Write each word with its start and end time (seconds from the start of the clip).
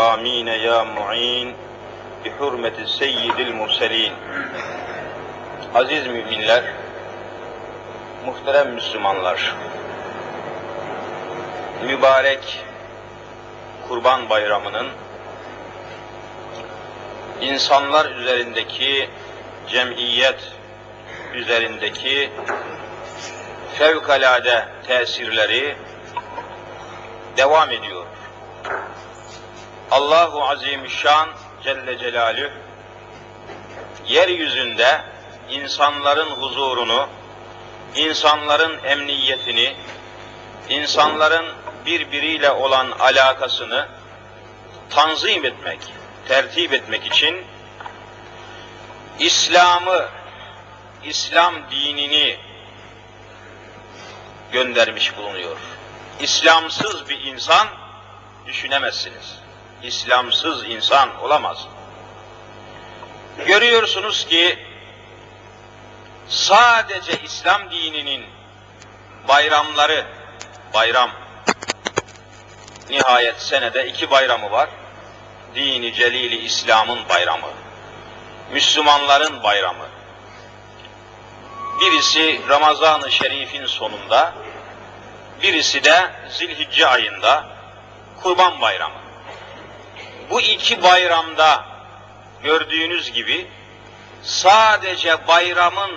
آمين 0.00 0.48
يا 0.48 0.82
معين 0.82 1.56
بحرمة 2.24 2.86
سيد 2.86 3.40
المرسلين 3.40 4.12
Aziz 5.74 6.06
müminler, 6.06 6.64
muhterem 8.26 8.74
Müslümanlar, 8.74 9.56
mübarek 11.86 12.64
Kurban 13.88 14.30
Bayramı'nın 14.30 14.88
insanlar 17.40 18.10
üzerindeki 18.10 19.10
cemiyet 19.68 20.52
üzerindeki 21.34 22.30
fevkalade 23.78 24.68
tesirleri 24.86 25.76
devam 27.36 27.70
ediyor. 27.70 28.06
Allahu 29.90 30.44
Azimüşşan 30.44 31.28
Celle 31.64 31.98
Celalüh 31.98 32.50
yeryüzünde 34.08 35.04
insanların 35.50 36.30
huzurunu, 36.30 37.08
insanların 37.94 38.84
emniyetini, 38.84 39.76
insanların 40.68 41.46
birbiriyle 41.86 42.50
olan 42.50 42.90
alakasını 42.90 43.88
tanzim 44.90 45.44
etmek, 45.44 45.78
tertip 46.28 46.72
etmek 46.72 47.06
için 47.06 47.44
İslam'ı, 49.18 50.08
İslam 51.04 51.54
dinini 51.70 52.36
göndermiş 54.52 55.16
bulunuyor. 55.16 55.56
İslamsız 56.20 57.08
bir 57.08 57.24
insan 57.24 57.68
düşünemezsiniz. 58.46 59.39
İslamsız 59.82 60.64
insan 60.68 61.20
olamaz. 61.22 61.66
Görüyorsunuz 63.46 64.26
ki 64.26 64.58
sadece 66.28 67.12
İslam 67.24 67.70
dininin 67.70 68.26
bayramları, 69.28 70.06
bayram, 70.74 71.10
nihayet 72.90 73.42
senede 73.42 73.86
iki 73.86 74.10
bayramı 74.10 74.50
var. 74.50 74.68
Dini 75.54 75.94
Celili 75.94 76.38
İslam'ın 76.38 77.08
bayramı, 77.08 77.50
Müslümanların 78.52 79.42
bayramı. 79.42 79.86
Birisi 81.80 82.40
Ramazan-ı 82.48 83.10
Şerif'in 83.10 83.66
sonunda, 83.66 84.34
birisi 85.42 85.84
de 85.84 86.10
Zilhicce 86.30 86.86
ayında 86.86 87.44
Kurban 88.22 88.60
Bayramı. 88.60 89.09
Bu 90.30 90.40
iki 90.40 90.82
bayramda 90.82 91.64
gördüğünüz 92.42 93.12
gibi 93.12 93.46
sadece 94.22 95.26
bayramın 95.28 95.90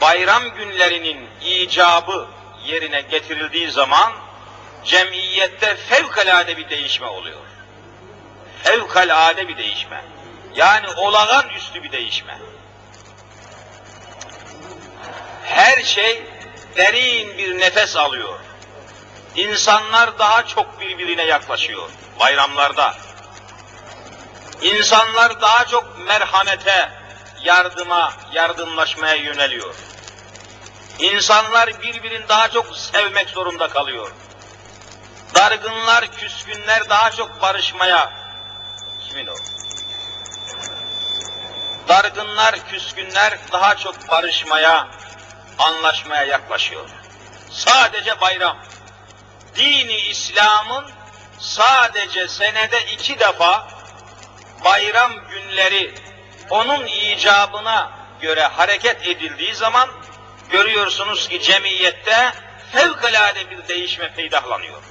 bayram 0.00 0.50
günlerinin 0.50 1.28
icabı 1.40 2.28
yerine 2.64 3.00
getirildiği 3.00 3.70
zaman 3.70 4.12
cemiyette 4.84 5.76
fevkalade 5.76 6.56
bir 6.56 6.70
değişme 6.70 7.06
oluyor. 7.06 7.40
Fevkalade 8.62 9.48
bir 9.48 9.58
değişme. 9.58 10.04
Yani 10.54 10.86
olağan 10.96 11.48
üstü 11.56 11.82
bir 11.82 11.92
değişme. 11.92 12.38
Her 15.44 15.82
şey 15.82 16.22
derin 16.76 17.38
bir 17.38 17.58
nefes 17.58 17.96
alıyor. 17.96 18.38
İnsanlar 19.36 20.18
daha 20.18 20.46
çok 20.46 20.80
birbirine 20.80 21.22
yaklaşıyor 21.22 21.88
bayramlarda. 22.20 22.94
İnsanlar 24.62 25.40
daha 25.40 25.64
çok 25.64 25.98
merhamete, 26.06 26.92
yardıma, 27.42 28.12
yardımlaşmaya 28.32 29.14
yöneliyor. 29.14 29.74
İnsanlar 30.98 31.82
birbirini 31.82 32.28
daha 32.28 32.48
çok 32.48 32.76
sevmek 32.76 33.28
zorunda 33.30 33.68
kalıyor. 33.68 34.10
Dargınlar, 35.34 36.06
küskünler 36.06 36.88
daha 36.88 37.10
çok 37.10 37.42
barışmaya, 37.42 38.12
kimin 39.08 39.26
o? 39.26 39.34
Dargınlar, 41.88 42.68
küskünler 42.70 43.38
daha 43.52 43.76
çok 43.76 44.08
barışmaya, 44.08 44.88
anlaşmaya 45.58 46.24
yaklaşıyor. 46.24 46.88
Sadece 47.50 48.20
bayram. 48.20 48.56
Dini 49.56 49.96
İslam'ın 49.96 50.90
sadece 51.38 52.28
senede 52.28 52.84
iki 52.92 53.18
defa 53.18 53.68
bayram 54.64 55.12
günleri 55.28 55.94
onun 56.50 56.86
icabına 56.86 57.92
göre 58.20 58.42
hareket 58.42 59.06
edildiği 59.06 59.54
zaman 59.54 59.90
görüyorsunuz 60.50 61.28
ki 61.28 61.42
cemiyette 61.42 62.32
fevkalade 62.72 63.50
bir 63.50 63.68
değişme 63.68 64.14
peydahlanıyor. 64.14 64.82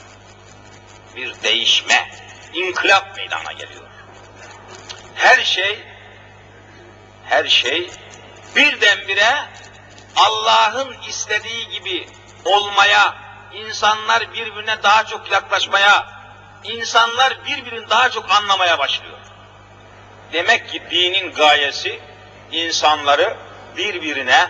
Bir 1.15 1.43
değişme, 1.43 2.11
inkılap 2.53 3.17
meydana 3.17 3.51
geliyor. 3.51 3.83
Her 5.15 5.43
şey, 5.43 5.79
her 7.25 7.47
şey 7.47 7.89
birdenbire 8.55 9.33
Allah'ın 10.15 10.95
istediği 11.07 11.69
gibi 11.69 12.07
olmaya, 12.45 13.22
insanlar 13.53 14.33
birbirine 14.33 14.83
daha 14.83 15.05
çok 15.05 15.31
yaklaşmaya, 15.31 16.07
insanlar 16.63 17.45
birbirini 17.45 17.89
daha 17.89 18.09
çok 18.09 18.31
anlamaya 18.31 18.79
başlıyor. 18.79 19.17
Demek 20.33 20.69
ki 20.69 20.83
dinin 20.91 21.33
gayesi 21.33 21.99
insanları 22.51 23.37
birbirine 23.77 24.49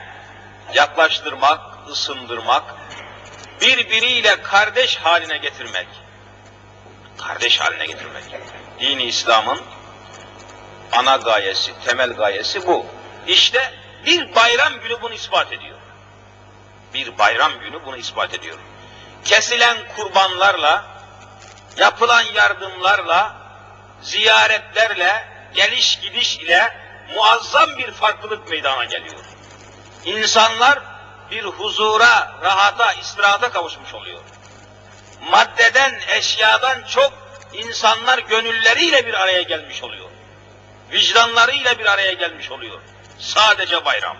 yaklaştırmak, 0.73 1.61
ısındırmak, 1.89 2.63
birbiriyle 3.61 4.41
kardeş 4.41 4.97
haline 4.97 5.37
getirmek. 5.37 5.87
Kardeş 7.17 7.59
haline 7.59 7.85
getirmek. 7.85 8.23
Dini 8.79 9.03
İslam'ın 9.03 9.61
ana 10.91 11.15
gayesi, 11.15 11.71
temel 11.85 12.13
gayesi 12.13 12.67
bu. 12.67 12.85
İşte 13.27 13.73
bir 14.05 14.35
bayram 14.35 14.73
günü 14.73 15.01
bunu 15.01 15.13
ispat 15.13 15.53
ediyor. 15.53 15.77
Bir 16.93 17.17
bayram 17.17 17.59
günü 17.59 17.85
bunu 17.85 17.97
ispat 17.97 18.33
ediyor. 18.33 18.57
Kesilen 19.25 19.77
kurbanlarla, 19.95 20.85
yapılan 21.77 22.23
yardımlarla, 22.33 23.35
ziyaretlerle, 24.01 25.27
geliş 25.53 25.99
gidiş 25.99 26.37
ile 26.37 26.77
muazzam 27.15 27.77
bir 27.77 27.91
farklılık 27.91 28.49
meydana 28.49 28.85
geliyor. 28.85 29.19
İnsanlar 30.05 30.79
bir 31.31 31.43
huzura, 31.43 32.35
rahata, 32.41 32.93
istirahata 32.93 33.51
kavuşmuş 33.51 33.93
oluyor. 33.93 34.19
Maddeden, 35.31 35.99
eşyadan 36.07 36.83
çok 36.83 37.13
insanlar 37.53 38.17
gönülleriyle 38.17 39.07
bir 39.07 39.13
araya 39.13 39.41
gelmiş 39.41 39.83
oluyor. 39.83 40.09
Vicdanlarıyla 40.91 41.79
bir 41.79 41.85
araya 41.85 42.13
gelmiş 42.13 42.51
oluyor. 42.51 42.79
Sadece 43.19 43.85
bayram. 43.85 44.17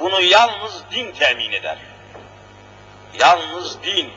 Bunu 0.00 0.20
yalnız 0.20 0.82
din 0.90 1.12
temin 1.12 1.52
eder. 1.52 1.78
Yalnız 3.20 3.82
din. 3.82 4.12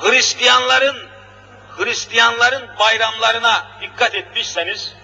Hristiyanların 0.00 1.14
Hristiyanların 1.76 2.78
bayramlarına 2.78 3.66
dikkat 3.80 4.14
etmişseniz, 4.14 4.94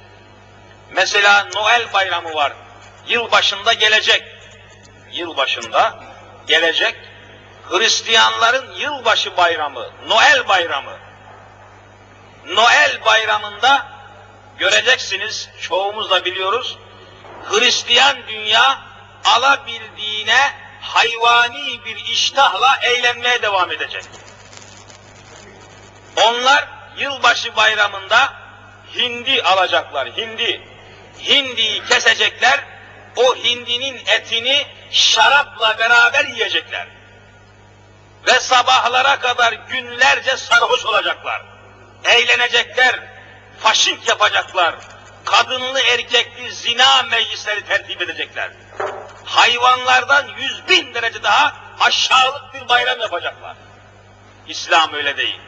mesela 0.90 1.48
Noel 1.54 1.92
bayramı 1.92 2.34
var, 2.34 2.52
yıl 3.08 3.30
başında 3.30 3.72
gelecek, 3.72 4.24
yıl 5.12 5.36
başında 5.36 5.98
gelecek, 6.46 6.94
Hristiyanların 7.70 8.74
yılbaşı 8.74 9.36
bayramı, 9.36 9.90
Noel 10.08 10.48
bayramı. 10.48 10.98
Noel 12.46 13.04
bayramında 13.04 13.86
göreceksiniz, 14.58 15.50
çoğumuz 15.60 16.10
da 16.10 16.24
biliyoruz, 16.24 16.78
Hristiyan 17.50 18.16
dünya 18.28 18.78
alabildiğine 19.24 20.52
hayvani 20.80 21.84
bir 21.84 21.96
iştahla 21.96 22.78
eğlenmeye 22.82 23.42
devam 23.42 23.72
edecek. 23.72 24.04
Onlar 26.16 26.68
yılbaşı 26.98 27.56
bayramında 27.56 28.32
hindi 28.94 29.42
alacaklar, 29.42 30.08
hindi. 30.08 30.62
Hindiyi 31.28 31.84
kesecekler, 31.84 32.60
o 33.16 33.36
hindinin 33.36 34.02
etini 34.06 34.66
şarapla 34.90 35.78
beraber 35.78 36.24
yiyecekler. 36.24 36.86
Ve 38.26 38.40
sabahlara 38.40 39.18
kadar 39.18 39.52
günlerce 39.52 40.36
sarhoş 40.36 40.86
olacaklar. 40.86 41.42
Eğlenecekler, 42.04 43.00
faşink 43.60 44.08
yapacaklar. 44.08 44.74
Kadınlı 45.24 45.80
erkekli 45.80 46.52
zina 46.52 47.02
meclisleri 47.02 47.64
tertip 47.64 48.02
edecekler. 48.02 48.50
Hayvanlardan 49.24 50.26
yüz 50.38 50.68
bin 50.68 50.94
derece 50.94 51.22
daha 51.22 51.56
aşağılık 51.80 52.54
bir 52.54 52.68
bayram 52.68 53.00
yapacaklar. 53.00 53.56
İslam 54.46 54.94
öyle 54.94 55.16
değil. 55.16 55.40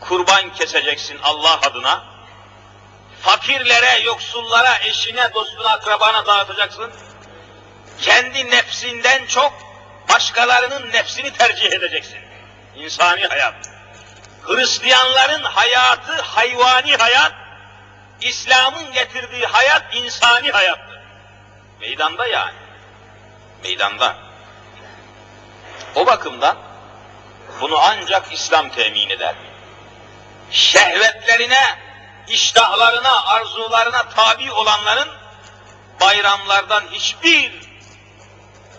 kurban 0.00 0.52
keseceksin 0.52 1.18
Allah 1.22 1.60
adına. 1.60 2.04
Fakirlere, 3.22 4.00
yoksullara, 4.04 4.78
eşine, 4.78 5.34
dostuna, 5.34 5.68
akrabana 5.68 6.26
dağıtacaksın. 6.26 6.92
Kendi 8.00 8.50
nefsinden 8.50 9.26
çok 9.26 9.52
başkalarının 10.08 10.92
nefsini 10.92 11.32
tercih 11.32 11.72
edeceksin. 11.72 12.18
İnsani 12.76 13.26
hayat. 13.26 13.54
Hristiyanların 14.42 15.42
hayatı 15.42 16.22
hayvani 16.22 16.96
hayat, 16.96 17.32
İslam'ın 18.20 18.92
getirdiği 18.92 19.46
hayat 19.46 19.94
insani 19.94 20.50
hayattır. 20.50 20.87
Meydanda 21.80 22.26
yani. 22.26 22.56
Meydanda. 23.62 24.16
O 25.94 26.06
bakımdan 26.06 26.56
bunu 27.60 27.78
ancak 27.78 28.32
İslam 28.32 28.68
temin 28.68 29.10
eder. 29.10 29.34
Şehvetlerine, 30.50 31.78
iştahlarına, 32.28 33.24
arzularına 33.26 34.08
tabi 34.08 34.52
olanların 34.52 35.08
bayramlardan 36.00 36.84
hiçbir 36.90 37.52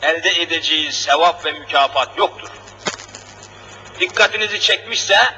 elde 0.02 0.30
edeceği 0.30 0.92
sevap 0.92 1.46
ve 1.46 1.52
mükafat 1.52 2.18
yoktur. 2.18 2.50
Dikkatinizi 4.00 4.60
çekmişse 4.60 5.36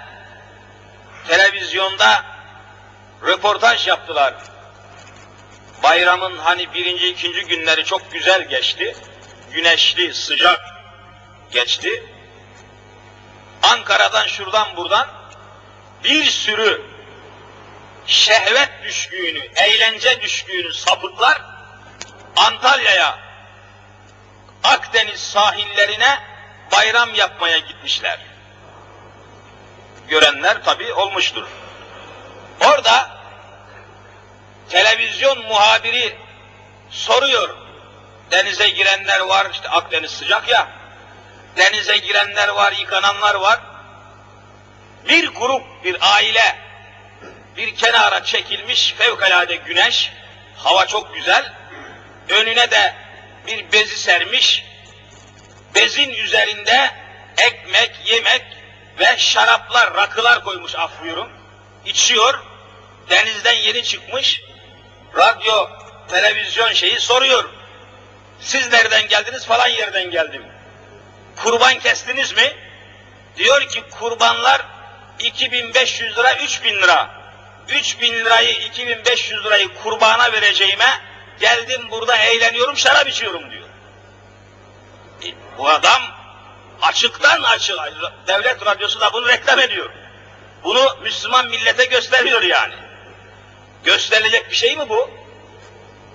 televizyonda 1.28 2.26
röportaj 3.26 3.88
yaptılar. 3.88 4.34
Bayramın 5.84 6.38
hani 6.38 6.74
birinci, 6.74 7.08
ikinci 7.08 7.42
günleri 7.42 7.86
çok 7.86 8.12
güzel 8.12 8.50
geçti. 8.50 8.96
Güneşli, 9.52 10.14
sıcak 10.14 10.62
geçti. 11.52 12.04
Ankara'dan 13.64 14.28
şuradan 14.28 14.78
buradan 14.78 15.08
bir 16.04 16.26
sürü 16.26 16.82
şehvet 18.06 18.70
düşkünü, 18.84 19.40
eğlence 19.56 20.22
düşkünü 20.22 20.74
sapıklar 20.74 21.42
Antalya'ya, 22.36 23.20
Akdeniz 24.64 25.20
sahillerine 25.20 26.20
bayram 26.72 27.14
yapmaya 27.14 27.58
gitmişler. 27.58 28.20
Görenler 30.08 30.64
tabi 30.64 30.94
olmuştur. 30.94 31.48
Orada 32.66 33.21
televizyon 34.72 35.46
muhabiri 35.46 36.16
soruyor. 36.90 37.56
Denize 38.32 38.70
girenler 38.70 39.20
var, 39.20 39.48
işte 39.54 39.70
Akdeniz 39.70 40.12
sıcak 40.12 40.50
ya. 40.50 40.68
Denize 41.58 41.98
girenler 41.98 42.48
var, 42.48 42.72
yıkananlar 42.72 43.36
var. 43.36 43.60
Bir 45.10 45.28
grup, 45.28 45.84
bir 45.84 45.98
aile 46.02 46.56
bir 47.58 47.76
kenara 47.76 48.24
çekilmiş 48.24 48.94
fevkalade 48.98 49.56
güneş, 49.56 50.12
hava 50.58 50.86
çok 50.86 51.16
güzel. 51.16 51.54
Önüne 52.30 52.72
de 52.72 52.96
bir 53.48 53.72
bezi 53.72 53.98
sermiş. 53.98 54.66
Bezin 55.76 56.10
üzerinde 56.10 56.92
ekmek, 57.38 57.92
yemek 58.06 58.46
ve 59.00 59.18
şaraplar, 59.18 59.94
rakılar 59.94 60.44
koymuş 60.44 60.76
af 60.76 60.92
buyurun. 61.02 61.30
İçiyor. 61.86 62.44
Denizden 63.10 63.54
yeni 63.54 63.84
çıkmış. 63.84 64.42
Radyo, 65.16 65.70
televizyon 66.08 66.74
şeyi 66.74 67.00
soruyor. 67.00 67.50
Siz 68.40 68.72
nereden 68.72 69.08
geldiniz? 69.08 69.46
Falan 69.46 69.68
yerden 69.68 70.12
geldim. 70.12 70.44
Kurban 71.36 71.80
kestiniz 71.80 72.36
mi? 72.36 72.54
Diyor 73.38 73.62
ki 73.62 73.84
kurbanlar 74.00 74.62
2500 75.20 76.18
lira, 76.18 76.34
3000 76.34 76.76
lira. 76.76 77.22
3000 77.70 78.14
lirayı, 78.14 78.52
2500 78.52 79.46
lirayı 79.46 79.68
kurbana 79.84 80.32
vereceğime 80.32 81.02
geldim 81.40 81.82
burada 81.92 82.18
eğleniyorum, 82.18 82.78
şarap 82.78 83.08
içiyorum 83.08 83.52
diyor. 83.52 83.68
E, 85.24 85.28
bu 85.58 85.70
adam 85.70 86.02
açıktan 86.82 87.44
açık, 87.44 87.76
devlet 88.28 88.66
radyosu 88.66 89.02
da 89.02 89.14
bunu 89.14 89.28
reklam 89.28 89.60
ediyor. 89.60 89.90
Bunu 90.64 90.98
Müslüman 91.04 91.48
millete 91.48 91.86
gösteriyor 91.86 92.42
yani. 92.42 92.74
Gösterilecek 93.84 94.50
bir 94.50 94.56
şey 94.56 94.76
mi 94.76 94.90
bu? 94.90 95.10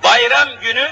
Bayram 0.05 0.49
günü 0.61 0.89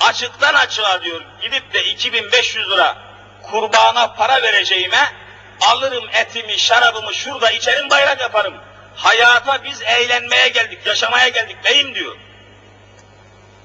açıktan 0.00 0.54
açığa 0.54 1.02
diyor, 1.02 1.22
gidip 1.42 1.72
de 1.72 1.84
2500 1.84 2.70
lira 2.70 2.96
kurbana 3.42 4.12
para 4.12 4.42
vereceğime 4.42 5.12
alırım 5.60 6.04
etimi, 6.12 6.58
şarabımı 6.58 7.14
şurada 7.14 7.50
içerim 7.50 7.90
bayram 7.90 8.18
yaparım. 8.18 8.54
Hayata 8.96 9.64
biz 9.64 9.82
eğlenmeye 9.82 10.48
geldik, 10.48 10.86
yaşamaya 10.86 11.28
geldik 11.28 11.56
beyim 11.64 11.94
diyor. 11.94 12.16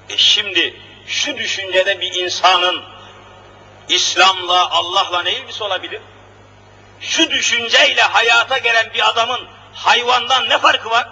E 0.08 0.16
şimdi 0.16 0.80
şu 1.06 1.36
düşüncede 1.36 2.00
bir 2.00 2.14
insanın 2.14 2.84
İslam'la, 3.88 4.70
Allah'la 4.70 5.22
ne 5.22 5.32
ilgisi 5.32 5.64
olabilir? 5.64 6.00
Şu 7.00 7.30
düşünceyle 7.30 8.02
hayata 8.02 8.58
gelen 8.58 8.94
bir 8.94 9.08
adamın 9.08 9.48
hayvandan 9.74 10.48
ne 10.48 10.58
farkı 10.58 10.90
var? 10.90 11.08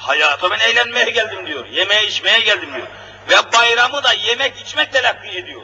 Hayata 0.00 0.50
ben 0.50 0.58
eğlenmeye 0.58 1.10
geldim 1.10 1.46
diyor, 1.46 1.66
yemeye 1.66 2.06
içmeye 2.06 2.40
geldim 2.40 2.74
diyor. 2.74 2.86
Ve 3.30 3.52
bayramı 3.52 4.02
da 4.02 4.12
yemek 4.12 4.60
içmek 4.60 4.92
telakki 4.92 5.38
ediyor. 5.38 5.62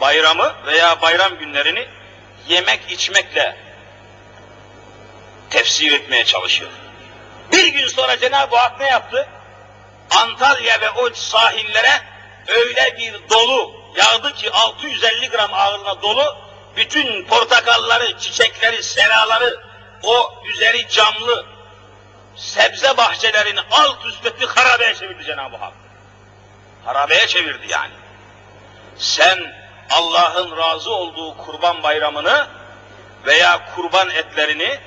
Bayramı 0.00 0.54
veya 0.66 1.02
bayram 1.02 1.38
günlerini 1.38 1.88
yemek 2.48 2.80
içmekle 2.90 3.56
tefsir 5.50 5.92
etmeye 5.92 6.24
çalışıyor. 6.24 6.70
Bir 7.52 7.66
gün 7.66 7.86
sonra 7.86 8.18
Cenab-ı 8.18 8.56
Hak 8.56 8.80
ne 8.80 8.86
yaptı? 8.86 9.28
Antalya 10.10 10.80
ve 10.80 10.90
o 10.90 11.10
sahillere 11.14 12.02
öyle 12.48 12.96
bir 12.98 13.14
dolu 13.30 13.74
yağdı 13.96 14.34
ki 14.34 14.50
650 14.50 15.28
gram 15.28 15.54
ağırlığına 15.54 16.02
dolu 16.02 16.36
bütün 16.76 17.24
portakalları, 17.24 18.18
çiçekleri, 18.18 18.82
seraları, 18.82 19.60
o 20.02 20.34
üzeri 20.48 20.88
camlı 20.88 21.46
sebze 22.36 22.96
bahçelerini 22.96 23.60
alt 23.70 24.04
üst 24.06 24.26
etti, 24.26 24.46
harabeye 24.46 24.94
çevirdi 24.94 25.24
Cenab-ı 25.24 25.56
Hak. 25.56 25.72
Harabeye 26.84 27.26
çevirdi 27.26 27.66
yani. 27.68 27.92
Sen 28.96 29.54
Allah'ın 29.90 30.56
razı 30.56 30.90
olduğu 30.90 31.36
kurban 31.36 31.82
bayramını 31.82 32.46
veya 33.26 33.74
kurban 33.74 34.10
etlerini 34.10 34.78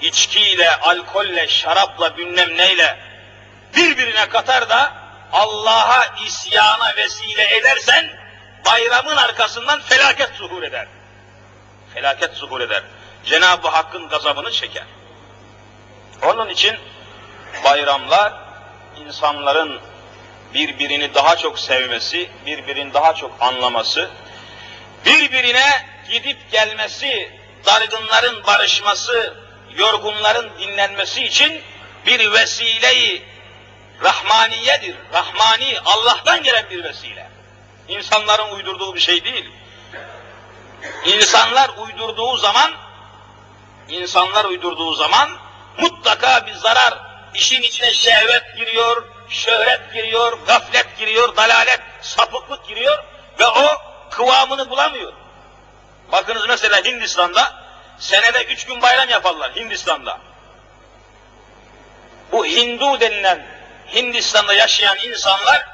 içkiyle, 0.00 0.76
alkolle, 0.76 1.48
şarapla, 1.48 2.16
bilmem 2.16 2.56
neyle 2.56 2.98
birbirine 3.76 4.28
katar 4.28 4.68
da 4.68 4.92
Allah'a 5.32 6.06
isyana 6.26 6.96
vesile 6.96 7.56
edersen 7.56 8.10
bayramın 8.66 9.16
arkasından 9.16 9.80
felaket 9.80 10.30
zuhur 10.34 10.62
eder. 10.62 10.86
Felaket 11.94 12.34
zuhur 12.34 12.60
eder. 12.60 12.82
Cenab-ı 13.24 13.68
Hakk'ın 13.68 14.08
gazabını 14.08 14.50
çeker. 14.50 14.84
Onun 16.22 16.48
için 16.48 16.76
bayramlar 17.64 18.32
insanların 19.06 19.80
birbirini 20.54 21.14
daha 21.14 21.36
çok 21.36 21.58
sevmesi, 21.58 22.30
birbirini 22.46 22.94
daha 22.94 23.14
çok 23.14 23.32
anlaması, 23.40 24.10
birbirine 25.06 25.86
gidip 26.10 26.50
gelmesi, 26.52 27.32
dargınların 27.66 28.46
barışması, 28.46 29.34
yorgunların 29.76 30.50
dinlenmesi 30.58 31.24
için 31.24 31.62
bir 32.06 32.32
vesileyi 32.32 33.22
rahmaniyedir. 34.02 34.96
Rahmani, 35.12 35.74
Allah'tan 35.84 36.42
gelen 36.42 36.70
bir 36.70 36.84
vesile. 36.84 37.30
İnsanların 37.88 38.50
uydurduğu 38.50 38.94
bir 38.94 39.00
şey 39.00 39.24
değil. 39.24 39.50
İnsanlar 41.06 41.70
uydurduğu 41.78 42.36
zaman, 42.36 42.72
insanlar 43.88 44.44
uydurduğu 44.44 44.94
zaman 44.94 45.30
mutlaka 45.78 46.46
bir 46.46 46.54
zarar, 46.54 46.98
işin 47.34 47.62
içine 47.62 47.92
şehvet 47.92 48.56
giriyor, 48.56 49.04
şöhret 49.28 49.92
giriyor, 49.94 50.38
gaflet 50.46 50.98
giriyor, 50.98 51.36
dalalet, 51.36 51.80
sapıklık 52.00 52.68
giriyor 52.68 53.04
ve 53.38 53.46
o 53.46 53.66
kıvamını 54.10 54.70
bulamıyor. 54.70 55.12
Bakınız 56.12 56.48
mesela 56.48 56.84
Hindistan'da 56.84 57.54
senede 57.98 58.44
üç 58.44 58.66
gün 58.66 58.82
bayram 58.82 59.08
yaparlar 59.08 59.56
Hindistan'da. 59.56 60.18
Bu 62.32 62.46
Hindu 62.46 63.00
denilen 63.00 63.46
Hindistan'da 63.94 64.54
yaşayan 64.54 64.98
insanlar 64.98 65.68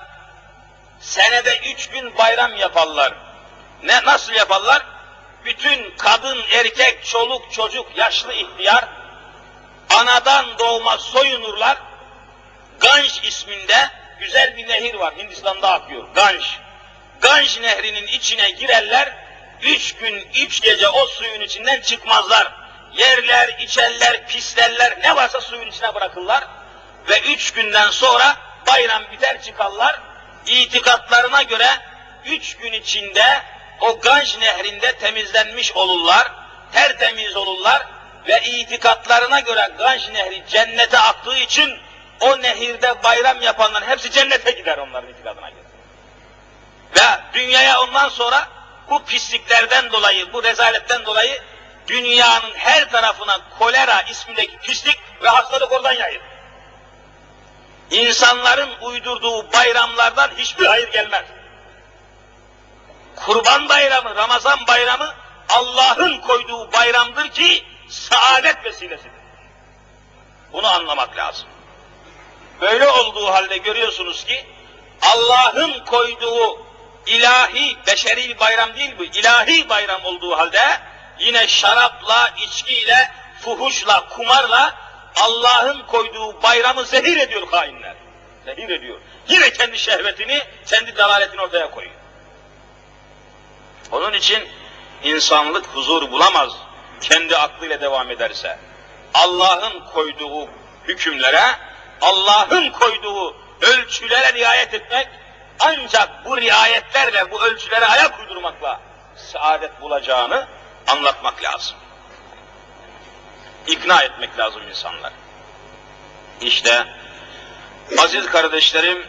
senede 1.01 1.59
üç 1.59 1.89
gün 1.89 2.19
bayram 2.19 2.57
yaparlar. 2.57 3.15
Ne 3.83 4.05
nasıl 4.05 4.33
yaparlar? 4.33 4.83
Bütün 5.45 5.97
kadın, 5.99 6.39
erkek, 6.53 7.05
çoluk, 7.05 7.53
çocuk, 7.53 7.99
yaşlı, 7.99 8.33
ihtiyar 8.33 8.85
anadan 9.91 10.59
doğma 10.59 10.99
soyunurlar. 10.99 11.79
Ganj 12.81 13.25
isminde 13.25 13.91
güzel 14.21 14.57
bir 14.57 14.69
nehir 14.69 14.95
var. 14.95 15.15
Hindistan'da 15.17 15.73
akıyor. 15.73 16.09
Ganj. 16.15 16.45
Ganj 17.21 17.61
nehrinin 17.61 18.07
içine 18.07 18.51
girerler. 18.51 19.17
Üç 19.63 19.95
gün, 19.95 20.29
üç 20.35 20.61
gece 20.61 20.89
o 20.89 21.07
suyun 21.07 21.41
içinden 21.41 21.81
çıkmazlar. 21.81 22.53
yerler, 22.95 23.49
içerler, 23.61 24.27
pislerler, 24.27 25.03
ne 25.03 25.17
varsa 25.17 25.41
suyun 25.41 25.67
içine 25.67 25.95
bırakırlar. 25.95 26.45
Ve 27.09 27.21
üç 27.21 27.53
günden 27.53 27.91
sonra 27.91 28.37
bayram 28.67 29.03
biter 29.13 29.43
çıkarlar. 29.43 30.01
İtikatlarına 30.47 31.43
göre 31.43 31.69
üç 32.25 32.57
gün 32.57 32.73
içinde 32.73 33.43
o 33.81 34.01
Ganj 34.01 34.39
nehrinde 34.39 34.99
temizlenmiş 34.99 35.73
olurlar, 35.73 36.33
tertemiz 36.73 37.37
olurlar 37.37 37.94
ve 38.29 38.41
itikatlarına 38.41 39.41
göre 39.41 39.69
Ganj 39.79 40.09
nehri 40.09 40.45
cennete 40.49 40.99
aktığı 40.99 41.37
için 41.37 41.79
o 42.21 42.43
nehirde 42.43 43.03
bayram 43.03 43.43
yapanların 43.43 43.87
hepsi 43.87 44.11
cennete 44.11 44.51
gider 44.51 44.79
onların 44.79 45.11
itikadına 45.11 45.51
göre. 45.51 45.65
Ve 46.97 47.21
dünyaya 47.35 47.81
ondan 47.81 48.09
sonra 48.09 48.49
bu 48.91 49.05
pisliklerden 49.05 49.93
dolayı, 49.93 50.33
bu 50.33 50.43
rezaletten 50.43 51.05
dolayı 51.05 51.43
dünyanın 51.87 52.55
her 52.55 52.91
tarafına 52.91 53.41
kolera 53.59 54.03
ismindeki 54.03 54.59
pislik 54.59 54.99
ve 55.23 55.29
hastalık 55.29 55.73
oradan 55.73 55.93
yayılır. 55.93 56.27
İnsanların 57.91 58.71
uydurduğu 58.81 59.53
bayramlardan 59.53 60.31
hiçbir 60.37 60.67
hayır 60.67 60.93
gelmez. 60.93 61.25
Kurban 63.17 63.69
bayramı, 63.69 64.17
Ramazan 64.17 64.67
bayramı 64.67 65.15
Allah'ın 65.49 66.19
koyduğu 66.19 66.73
bayramdır 66.73 67.29
ki 67.29 67.65
saadet 67.89 68.65
vesilesidir. 68.65 69.11
Bunu 70.53 70.67
anlamak 70.67 71.17
lazım. 71.17 71.49
Böyle 72.61 72.89
olduğu 72.89 73.27
halde 73.27 73.57
görüyorsunuz 73.57 74.25
ki 74.25 74.47
Allah'ın 75.03 75.85
koyduğu 75.85 76.67
ilahi, 77.07 77.77
beşeri 77.87 78.29
bir 78.29 78.41
bayram 78.41 78.77
değil 78.77 78.95
bu, 78.99 79.05
ilahi 79.05 79.69
bayram 79.69 80.05
olduğu 80.05 80.39
halde 80.39 80.81
yine 81.19 81.49
şarapla, 81.49 82.35
içkiyle, 82.47 83.11
fuhuşla, 83.41 84.09
kumarla 84.09 84.75
Allah'ın 85.21 85.83
koyduğu 85.83 86.43
bayramı 86.43 86.85
zehir 86.85 87.17
ediyor 87.17 87.49
hainler. 87.51 87.95
Zehir 88.45 88.69
ediyor. 88.69 88.99
Yine 89.29 89.53
kendi 89.53 89.79
şehvetini, 89.79 90.43
kendi 90.67 90.97
dalaletini 90.97 91.41
ortaya 91.41 91.71
koyuyor. 91.71 91.95
Onun 93.93 94.13
için 94.13 94.49
insanlık 95.05 95.67
huzur 95.67 96.11
bulamaz 96.11 96.53
kendi 97.01 97.37
aklıyla 97.37 97.81
devam 97.81 98.11
ederse. 98.11 98.59
Allah'ın 99.15 99.81
koyduğu 99.81 100.49
hükümlere, 100.89 101.45
Allah'ın 102.01 102.71
koyduğu 102.71 103.37
ölçülere 103.61 104.33
riayet 104.33 104.75
etmek 104.75 105.09
ancak 105.61 106.25
bu 106.25 106.37
riayetlerle, 106.37 107.31
bu 107.31 107.43
ölçülere 107.43 107.87
ayak 107.87 108.21
uydurmakla 108.21 108.81
saadet 109.17 109.81
bulacağını 109.81 110.47
anlatmak 110.87 111.45
lazım. 111.45 111.77
İkna 113.67 114.03
etmek 114.03 114.39
lazım 114.39 114.63
insanlar. 114.69 115.13
İşte 116.41 116.87
aziz 117.99 118.27
kardeşlerim, 118.27 119.07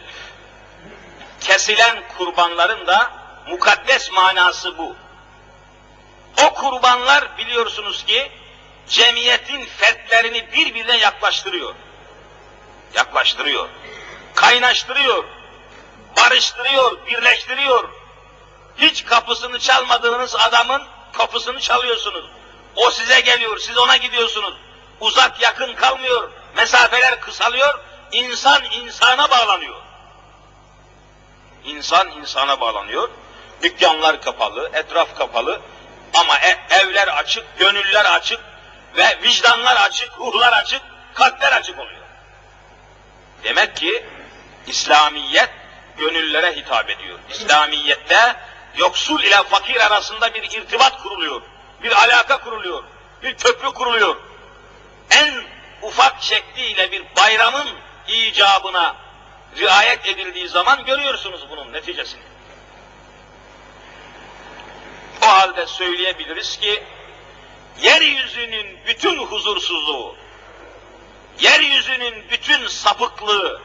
kesilen 1.40 2.02
kurbanların 2.18 2.86
da 2.86 3.10
mukaddes 3.46 4.12
manası 4.12 4.78
bu. 4.78 4.96
O 6.44 6.54
kurbanlar 6.54 7.38
biliyorsunuz 7.38 8.04
ki 8.04 8.32
cemiyetin 8.88 9.64
fertlerini 9.64 10.52
birbirine 10.52 10.96
yaklaştırıyor. 10.96 11.74
Yaklaştırıyor. 12.94 13.68
Kaynaştırıyor. 14.34 15.24
Barıştırıyor, 16.16 17.06
birleştiriyor. 17.06 17.88
Hiç 18.78 19.04
kapısını 19.04 19.58
çalmadığınız 19.58 20.34
adamın 20.36 20.82
kapısını 21.12 21.60
çalıyorsunuz. 21.60 22.24
O 22.76 22.90
size 22.90 23.20
geliyor, 23.20 23.58
siz 23.58 23.78
ona 23.78 23.96
gidiyorsunuz. 23.96 24.54
Uzak 25.00 25.42
yakın 25.42 25.74
kalmıyor, 25.74 26.30
mesafeler 26.56 27.20
kısalıyor, 27.20 27.80
insan 28.12 28.64
insana 28.64 29.30
bağlanıyor. 29.30 29.76
İnsan 31.64 32.10
insana 32.10 32.60
bağlanıyor. 32.60 33.08
Dükkanlar 33.62 34.22
kapalı, 34.22 34.70
etraf 34.74 35.18
kapalı 35.18 35.60
ama 36.14 36.38
e 36.38 36.58
evler 36.70 37.08
açık, 37.08 37.58
gönüller 37.58 38.04
açık 38.04 38.40
ve 38.96 39.18
vicdanlar 39.22 39.76
açık, 39.76 40.18
ruhlar 40.18 40.52
açık, 40.52 40.82
kalpler 41.14 41.52
açık 41.52 41.78
oluyor. 41.78 42.00
Demek 43.44 43.76
ki 43.76 44.04
İslamiyet 44.66 45.50
gönüllere 45.98 46.56
hitap 46.56 46.90
ediyor. 46.90 47.18
İslamiyette 47.30 48.36
yoksul 48.76 49.22
ile 49.22 49.42
fakir 49.42 49.86
arasında 49.86 50.34
bir 50.34 50.42
irtibat 50.42 51.02
kuruluyor. 51.02 51.42
Bir 51.82 51.92
alaka 51.92 52.40
kuruluyor. 52.40 52.84
Bir 53.22 53.36
köprü 53.36 53.68
kuruluyor. 53.68 54.16
En 55.10 55.44
ufak 55.82 56.22
şekliyle 56.22 56.92
bir 56.92 57.02
bayramın 57.16 57.68
icabına 58.08 58.96
riayet 59.58 60.06
edildiği 60.06 60.48
zaman 60.48 60.84
görüyorsunuz 60.84 61.46
bunun 61.50 61.72
neticesini. 61.72 62.22
O 65.26 65.28
halde 65.28 65.66
söyleyebiliriz 65.66 66.58
ki 66.58 66.82
yeryüzünün 67.82 68.78
bütün 68.86 69.18
huzursuzluğu, 69.18 70.16
yeryüzünün 71.40 72.30
bütün 72.30 72.66
sapıklığı, 72.66 73.60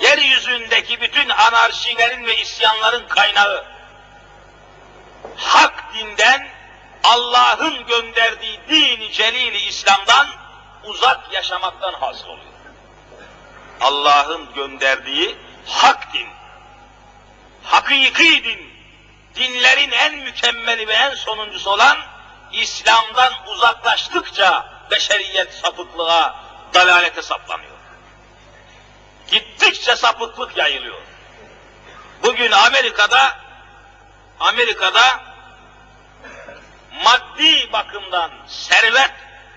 yeryüzündeki 0.00 1.00
bütün 1.00 1.28
anarşilerin 1.28 2.26
ve 2.26 2.36
isyanların 2.36 3.08
kaynağı, 3.08 3.64
hak 5.36 5.94
dinden, 5.94 6.48
Allah'ın 7.04 7.86
gönderdiği 7.86 8.60
dini 8.68 9.12
celili 9.12 9.58
İslam'dan 9.58 10.26
uzak 10.84 11.32
yaşamaktan 11.32 11.92
hasıl 11.92 12.28
oluyor. 12.28 12.44
Allah'ın 13.80 14.54
gönderdiği 14.54 15.36
hak 15.66 16.12
din, 16.12 16.28
hakiki 17.62 18.44
din, 18.44 18.79
dinlerin 19.34 19.90
en 19.90 20.14
mükemmeli 20.14 20.88
ve 20.88 20.92
en 20.92 21.14
sonuncusu 21.14 21.70
olan 21.70 21.98
İslam'dan 22.52 23.32
uzaklaştıkça 23.46 24.80
beşeriyet 24.90 25.54
sapıklığa, 25.54 26.44
dalalete 26.74 27.22
saplanıyor. 27.22 27.76
Gittikçe 29.30 29.96
sapıklık 29.96 30.56
yayılıyor. 30.56 31.02
Bugün 32.22 32.50
Amerika'da 32.50 33.38
Amerika'da 34.40 35.20
maddi 37.04 37.72
bakımdan 37.72 38.30
servet 38.46 39.12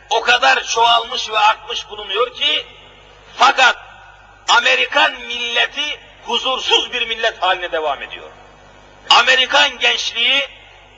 o 0.10 0.22
kadar 0.22 0.64
çoğalmış 0.64 1.30
ve 1.30 1.40
artmış 1.40 1.90
bulunuyor 1.90 2.34
ki 2.34 2.68
fakat 3.38 3.78
Amerikan 4.50 5.14
milleti 5.22 6.00
huzursuz 6.26 6.94
bir 6.94 7.08
millet 7.08 7.42
haline 7.42 7.72
devam 7.72 8.02
ediyor. 8.02 8.30
Amerikan 9.10 9.80
gençliği 9.80 10.48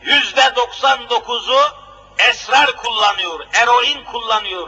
yüzde 0.03 0.41
99'u 0.41 1.85
esrar 2.19 2.75
kullanıyor, 2.75 3.39
eroin 3.53 4.03
kullanıyor 4.03 4.67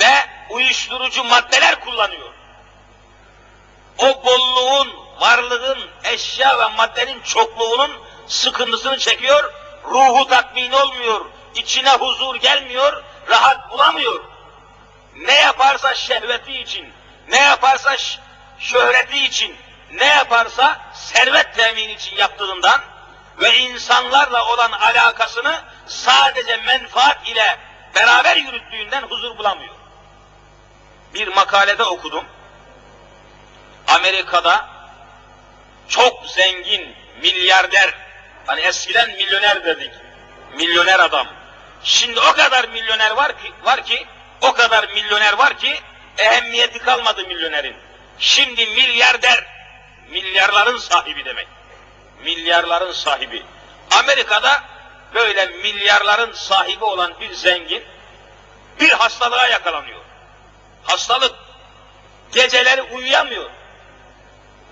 ve 0.00 0.14
uyuşturucu 0.50 1.24
maddeler 1.24 1.80
kullanıyor. 1.80 2.32
O 3.98 4.24
bolluğun, 4.24 4.96
varlığın, 5.20 5.90
eşya 6.04 6.58
ve 6.58 6.68
maddenin 6.76 7.22
çokluğunun 7.22 7.92
sıkıntısını 8.26 8.98
çekiyor, 8.98 9.52
ruhu 9.84 10.28
tatmin 10.28 10.72
olmuyor, 10.72 11.24
içine 11.54 11.90
huzur 11.90 12.36
gelmiyor, 12.36 13.04
rahat 13.28 13.70
bulamıyor. 13.70 14.24
Ne 15.16 15.34
yaparsa 15.34 15.94
şehveti 15.94 16.52
için, 16.52 16.92
ne 17.28 17.40
yaparsa 17.40 17.96
şöhreti 18.58 19.24
için, 19.24 19.56
ne 19.92 20.06
yaparsa 20.06 20.80
servet 20.94 21.54
temin 21.54 21.88
için 21.88 22.16
yaptığından 22.16 22.80
ve 23.40 23.58
insanlarla 23.58 24.44
olan 24.44 24.72
alakasını 24.72 25.62
sadece 25.86 26.56
menfaat 26.56 27.28
ile 27.28 27.58
beraber 27.94 28.36
yürüttüğünden 28.36 29.02
huzur 29.02 29.38
bulamıyor. 29.38 29.74
Bir 31.14 31.28
makalede 31.28 31.84
okudum. 31.84 32.24
Amerika'da 33.88 34.68
çok 35.88 36.26
zengin, 36.26 36.96
milyarder, 37.22 37.94
hani 38.46 38.60
eskiden 38.60 39.10
milyoner 39.10 39.64
dedik, 39.64 39.92
milyoner 40.56 41.00
adam. 41.00 41.26
Şimdi 41.84 42.20
o 42.20 42.32
kadar 42.32 42.68
milyoner 42.68 43.10
var 43.10 43.42
ki, 43.42 43.52
var 43.62 43.84
ki, 43.84 44.06
o 44.40 44.52
kadar 44.52 44.88
milyoner 44.88 45.32
var 45.32 45.58
ki, 45.58 45.80
ehemmiyeti 46.18 46.78
kalmadı 46.78 47.26
milyonerin. 47.26 47.76
Şimdi 48.18 48.66
milyarder, 48.66 49.44
milyarların 50.10 50.78
sahibi 50.78 51.24
demek. 51.24 51.48
Milyarların 52.22 52.92
sahibi. 52.92 53.42
Amerika'da 53.90 54.62
böyle 55.14 55.46
milyarların 55.46 56.32
sahibi 56.32 56.84
olan 56.84 57.20
bir 57.20 57.34
zengin 57.34 57.84
bir 58.80 58.90
hastalığa 58.90 59.48
yakalanıyor. 59.48 60.00
Hastalık 60.84 61.34
geceleri 62.32 62.82
uyuyamıyor. 62.82 63.50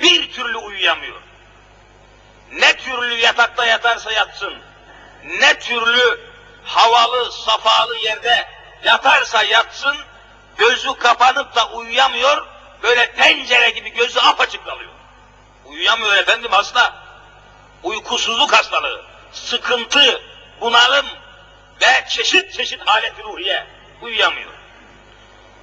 Bir 0.01 0.33
türlü 0.33 0.57
uyuyamıyor. 0.57 1.23
Ne 2.53 2.77
türlü 2.77 3.15
yatakta 3.15 3.67
yatarsa 3.67 4.13
yatsın, 4.13 4.55
ne 5.25 5.59
türlü 5.59 6.21
havalı, 6.65 7.33
safalı 7.33 7.97
yerde 7.97 8.49
yatarsa 8.85 9.43
yatsın, 9.43 9.97
gözü 10.57 10.99
kapanıp 10.99 11.57
da 11.57 11.69
uyuyamıyor, 11.69 12.47
böyle 12.83 13.13
tencere 13.13 13.71
gibi 13.71 13.91
gözü 13.91 14.21
apaçık 14.21 14.65
kalıyor. 14.65 14.91
Uyuyamıyor 15.65 16.17
efendim 16.17 16.53
hasta. 16.53 17.03
Uykusuzluk 17.83 18.53
hastalığı, 18.53 19.05
sıkıntı, 19.33 20.23
bunalım 20.61 21.07
ve 21.81 22.05
çeşit 22.09 22.53
çeşit 22.53 22.81
halet 22.87 23.19
ruhiye 23.25 23.67
uyuyamıyor. 24.03 24.53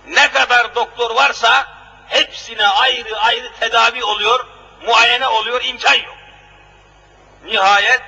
Ne 0.08 0.32
kadar 0.32 0.75
doktor 0.75 1.15
varsa 1.15 1.68
hepsine 2.08 2.68
ayrı 2.68 3.20
ayrı 3.20 3.51
tedavi 3.60 4.03
oluyor, 4.03 4.46
muayene 4.86 5.27
oluyor, 5.27 5.63
imkan 5.63 5.94
yok. 5.94 6.18
Nihayet 7.44 8.01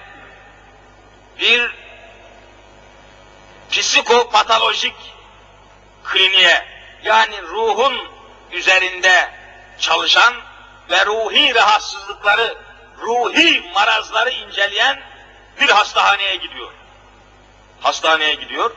bir 1.39 1.71
psikopatolojik 3.71 4.95
kliniğe 6.03 6.65
yani 7.03 7.41
ruhun 7.41 8.11
üzerinde 8.51 9.31
çalışan 9.79 10.33
ve 10.91 11.05
ruhi 11.05 11.55
rahatsızlıkları, 11.55 12.57
ruhi 13.01 13.71
marazları 13.75 14.29
inceleyen 14.29 15.01
bir 15.61 15.69
hastahaneye 15.69 16.35
gidiyor. 16.35 16.71
Hastaneye 17.81 18.33
gidiyor, 18.33 18.71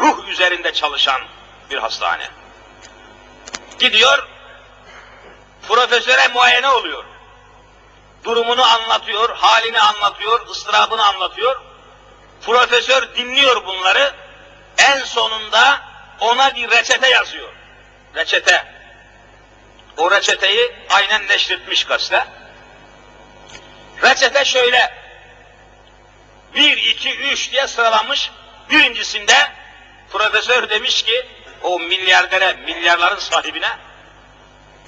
ruh 0.00 0.28
üzerinde 0.28 0.72
çalışan 0.72 1.20
bir 1.70 1.78
hastane. 1.78 2.28
Gidiyor, 3.78 4.28
profesöre 5.68 6.28
muayene 6.28 6.68
oluyor. 6.68 7.04
Durumunu 8.24 8.64
anlatıyor, 8.64 9.36
halini 9.36 9.80
anlatıyor, 9.80 10.46
ıstırabını 10.48 11.06
anlatıyor. 11.06 11.60
Profesör 12.42 13.14
dinliyor 13.14 13.66
bunları. 13.66 14.14
En 14.78 14.98
sonunda 14.98 15.80
ona 16.20 16.54
bir 16.54 16.70
reçete 16.70 17.08
yazıyor. 17.08 17.52
Reçete. 18.14 18.75
O 19.96 20.10
reçeteyi 20.10 20.72
aynen 20.90 21.28
neşretmiş 21.28 21.84
gazete. 21.84 22.26
Reçete 24.02 24.44
şöyle. 24.44 25.06
Bir, 26.54 26.76
iki, 26.76 27.18
üç 27.18 27.52
diye 27.52 27.66
sıralamış. 27.66 28.30
Birincisinde 28.70 29.52
profesör 30.12 30.70
demiş 30.70 31.02
ki 31.02 31.26
o 31.62 31.78
milyardere, 31.78 32.52
milyarların 32.52 33.18
sahibine 33.18 33.78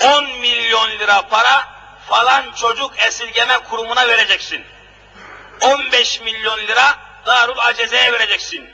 10 0.04 0.24
milyon 0.24 0.90
lira 0.90 1.28
para 1.28 1.68
falan 2.08 2.52
çocuk 2.52 2.98
esirgeme 2.98 3.58
kurumuna 3.58 4.08
vereceksin. 4.08 4.64
15 5.60 6.20
milyon 6.20 6.58
lira 6.58 6.98
Darul 7.26 7.58
Aceze'ye 7.58 8.12
vereceksin. 8.12 8.70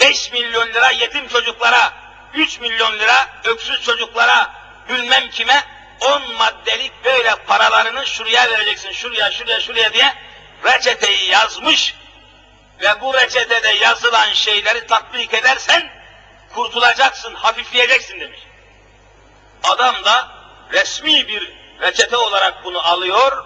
5 0.00 0.32
milyon 0.32 0.68
lira 0.68 0.90
yetim 0.90 1.28
çocuklara, 1.28 1.92
3 2.34 2.60
milyon 2.60 2.98
lira 2.98 3.28
öksüz 3.44 3.82
çocuklara, 3.82 4.52
bilmem 4.88 5.30
kime 5.30 5.64
10 6.00 6.34
maddelik 6.34 7.04
böyle 7.04 7.34
paralarını 7.34 8.06
şuraya 8.06 8.50
vereceksin, 8.50 8.92
şuraya, 8.92 9.30
şuraya, 9.30 9.60
şuraya 9.60 9.92
diye 9.92 10.14
reçeteyi 10.64 11.30
yazmış 11.30 11.94
ve 12.80 13.00
bu 13.00 13.14
reçetede 13.14 13.68
yazılan 13.68 14.32
şeyleri 14.32 14.86
tatbik 14.86 15.34
edersen 15.34 15.90
kurtulacaksın, 16.54 17.34
hafifleyeceksin 17.34 18.20
demiş. 18.20 18.40
Adam 19.64 20.04
da 20.04 20.28
resmi 20.72 21.28
bir 21.28 21.52
reçete 21.80 22.16
olarak 22.16 22.64
bunu 22.64 22.86
alıyor 22.86 23.44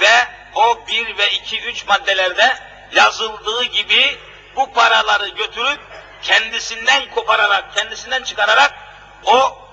ve 0.00 0.28
o 0.54 0.86
bir 0.88 1.18
ve 1.18 1.30
iki 1.30 1.60
üç 1.60 1.86
maddelerde 1.86 2.58
yazıldığı 2.92 3.64
gibi 3.64 4.18
bu 4.56 4.72
paraları 4.72 5.28
götürüp 5.28 5.80
kendisinden 6.22 7.10
kopararak, 7.10 7.74
kendisinden 7.76 8.22
çıkararak 8.22 8.74
o 9.24 9.65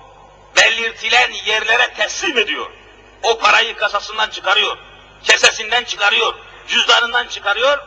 belirtilen 0.56 1.32
yerlere 1.46 1.94
teslim 1.94 2.38
ediyor. 2.38 2.70
O 3.22 3.38
parayı 3.38 3.76
kasasından 3.76 4.30
çıkarıyor, 4.30 4.76
kesesinden 5.24 5.84
çıkarıyor, 5.84 6.34
cüzdanından 6.68 7.26
çıkarıyor 7.26 7.78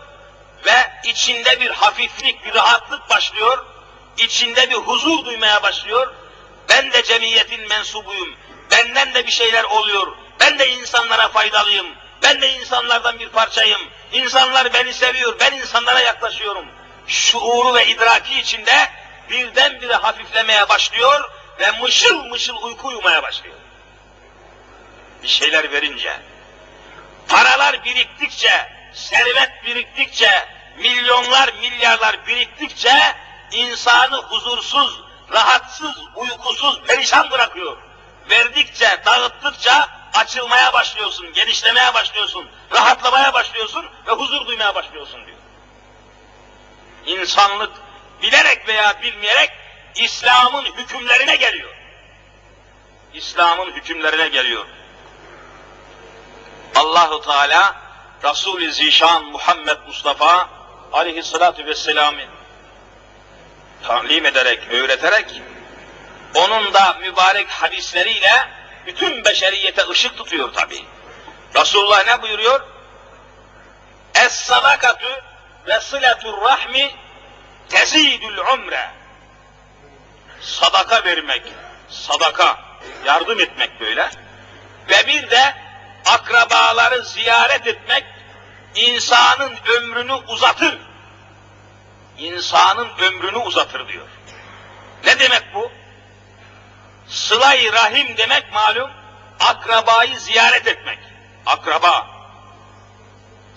ve 0.65 0.91
içinde 1.03 1.62
bir 1.62 1.69
hafiflik, 1.69 2.45
bir 2.45 2.56
rahatlık 2.56 3.10
başlıyor, 3.10 3.65
içinde 4.17 4.69
bir 4.69 4.75
huzur 4.75 5.25
duymaya 5.25 5.63
başlıyor. 5.63 6.13
Ben 6.69 6.91
de 6.91 7.03
cemiyetin 7.03 7.67
mensubuyum, 7.67 8.36
benden 8.71 9.13
de 9.13 9.25
bir 9.25 9.32
şeyler 9.32 9.63
oluyor, 9.63 10.08
ben 10.39 10.60
de 10.60 10.69
insanlara 10.69 11.27
faydalıyım, 11.27 11.88
ben 12.23 12.41
de 12.41 12.49
insanlardan 12.49 13.19
bir 13.19 13.30
parçayım, 13.30 13.82
insanlar 14.12 14.73
beni 14.73 14.93
seviyor, 14.93 15.39
ben 15.39 15.51
insanlara 15.51 15.99
yaklaşıyorum. 15.99 16.65
Şuuru 17.08 17.73
ve 17.73 17.88
idraki 17.88 18.39
içinde 18.39 18.89
birdenbire 19.30 19.95
hafiflemeye 19.95 20.69
başlıyor 20.69 21.30
ve 21.59 21.71
mışıl 21.71 22.23
mışıl 22.23 22.55
uyku 22.63 22.87
uyumaya 22.87 23.23
başlıyor. 23.23 23.55
Bir 25.23 25.27
şeyler 25.27 25.71
verince, 25.71 26.19
paralar 27.27 27.85
biriktikçe, 27.85 28.71
servet 28.93 29.65
biriktikçe, 29.65 30.47
milyonlar, 30.77 31.53
milyarlar 31.53 32.27
biriktikçe 32.27 33.15
insanı 33.51 34.17
huzursuz, 34.17 35.01
rahatsız, 35.33 35.95
uykusuz, 36.15 36.81
perişan 36.81 37.31
bırakıyor. 37.31 37.77
Verdikçe, 38.29 39.01
dağıttıkça 39.05 39.89
açılmaya 40.13 40.73
başlıyorsun, 40.73 41.33
genişlemeye 41.33 41.93
başlıyorsun, 41.93 42.49
rahatlamaya 42.71 43.33
başlıyorsun 43.33 43.85
ve 44.07 44.11
huzur 44.11 44.47
duymaya 44.47 44.75
başlıyorsun 44.75 45.25
diyor. 45.25 45.37
İnsanlık 47.05 47.71
bilerek 48.21 48.67
veya 48.67 49.01
bilmeyerek 49.01 49.51
İslam'ın 49.95 50.65
hükümlerine 50.65 51.36
geliyor. 51.36 51.76
İslam'ın 53.13 53.71
hükümlerine 53.71 54.28
geliyor. 54.28 54.65
Allahu 56.76 57.21
Teala 57.21 57.76
Resul-i 58.23 58.73
Zişan 58.73 59.23
Muhammed 59.26 59.78
Mustafa 59.88 60.50
aleyhissalatu 60.93 61.65
vesselam'ı 61.65 62.21
talim 63.84 64.26
ederek, 64.26 64.67
öğreterek 64.71 65.41
onun 66.36 66.73
da 66.73 66.93
mübarek 66.93 67.50
hadisleriyle 67.50 68.50
bütün 68.86 69.26
beşeriyete 69.26 69.89
ışık 69.89 70.17
tutuyor 70.17 70.54
tabi. 70.54 70.86
Resulullah 71.56 72.06
ne 72.08 72.21
buyuruyor? 72.21 72.62
Es 74.15 74.34
sadakatü 74.34 75.23
ve 75.67 75.80
sıletur 75.80 76.41
rahmi 76.41 76.95
tezidül 77.69 78.38
umre. 78.38 78.89
Sadaka 80.41 81.04
vermek, 81.04 81.43
sadaka, 81.89 82.60
yardım 83.06 83.39
etmek 83.39 83.80
böyle. 83.80 84.10
Ve 84.89 85.08
bir 85.08 85.30
de 85.30 85.56
akrabaları 86.06 87.06
ziyaret 87.06 87.67
etmek 87.67 88.06
insanın 88.76 89.58
ömrünü 89.78 90.13
uzatır. 90.13 90.78
İnsanın 92.17 92.89
ömrünü 93.00 93.38
uzatır 93.38 93.88
diyor. 93.88 94.08
Ne 95.06 95.19
demek 95.19 95.43
bu? 95.54 95.71
Sıla-i 97.08 97.73
rahim 97.73 98.17
demek 98.17 98.54
malum, 98.54 98.91
akrabayı 99.39 100.19
ziyaret 100.19 100.67
etmek. 100.67 101.00
Akraba. 101.45 102.08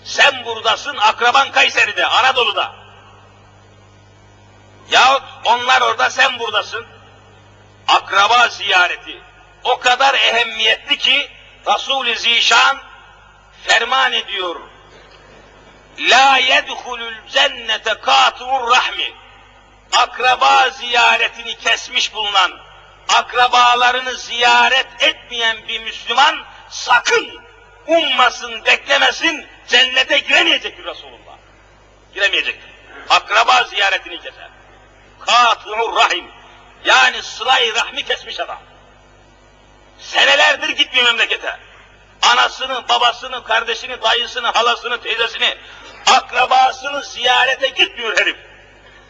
Sen 0.03 0.45
buradasın, 0.45 0.97
akraban 0.97 1.51
Kayseri'de, 1.51 2.05
Anadolu'da. 2.05 2.80
Yahut 4.89 5.23
onlar 5.45 5.81
orada, 5.81 6.09
sen 6.09 6.39
buradasın. 6.39 6.85
Akraba 7.87 8.47
ziyareti. 8.47 9.21
O 9.63 9.79
kadar 9.79 10.13
ehemmiyetli 10.13 10.97
ki 10.97 11.31
Resul-i 11.67 12.15
Zişan 12.15 12.77
ferman 13.67 14.13
ediyor. 14.13 14.55
La 15.99 16.37
yedhulul 16.37 17.13
cennete 17.27 17.93
katu'ur 17.93 18.71
rahmi. 18.71 19.13
Akraba 19.97 20.69
ziyaretini 20.69 21.57
kesmiş 21.57 22.13
bulunan, 22.13 22.51
akrabalarını 23.09 24.13
ziyaret 24.13 24.87
etmeyen 24.99 25.57
bir 25.67 25.81
Müslüman 25.81 26.35
sakın 26.69 27.41
ummasın, 27.87 28.65
beklemesin, 28.65 29.47
cennete 29.67 30.19
giremeyecektir 30.19 30.85
Resulullah. 30.85 31.37
Giremeyecektir. 32.13 32.69
Akraba 33.09 33.63
ziyaretini 33.63 34.17
keser. 34.17 34.49
Katu'ur 35.25 35.95
rahim. 35.95 36.31
Yani 36.85 37.23
sıla-i 37.23 37.75
rahmi 37.75 38.05
kesmiş 38.05 38.39
adam. 38.39 38.59
Senelerdir 39.99 40.69
gitmiyor 40.69 41.05
memlekete. 41.05 41.59
Anasını, 42.21 42.89
babasını, 42.89 43.43
kardeşini, 43.43 44.01
dayısını, 44.01 44.47
halasını, 44.47 45.01
teyzesini, 45.01 45.57
akrabasını 46.07 47.03
ziyarete 47.03 47.67
gitmiyor 47.67 48.17
herif. 48.17 48.37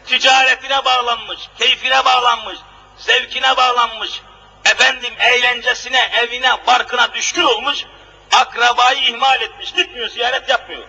Ticaretine 0.06 0.84
bağlanmış, 0.84 1.40
keyfine 1.58 2.04
bağlanmış, 2.04 2.58
zevkine 2.96 3.56
bağlanmış, 3.56 4.22
efendim 4.64 5.14
eğlencesine, 5.18 6.10
evine, 6.12 6.66
barkına 6.66 7.14
düşkün 7.14 7.42
olmuş, 7.42 7.84
akrabayı 8.32 9.02
ihmal 9.02 9.42
etmiş, 9.42 9.72
gitmiyor, 9.72 10.08
ziyaret 10.08 10.48
yapmıyor. 10.48 10.82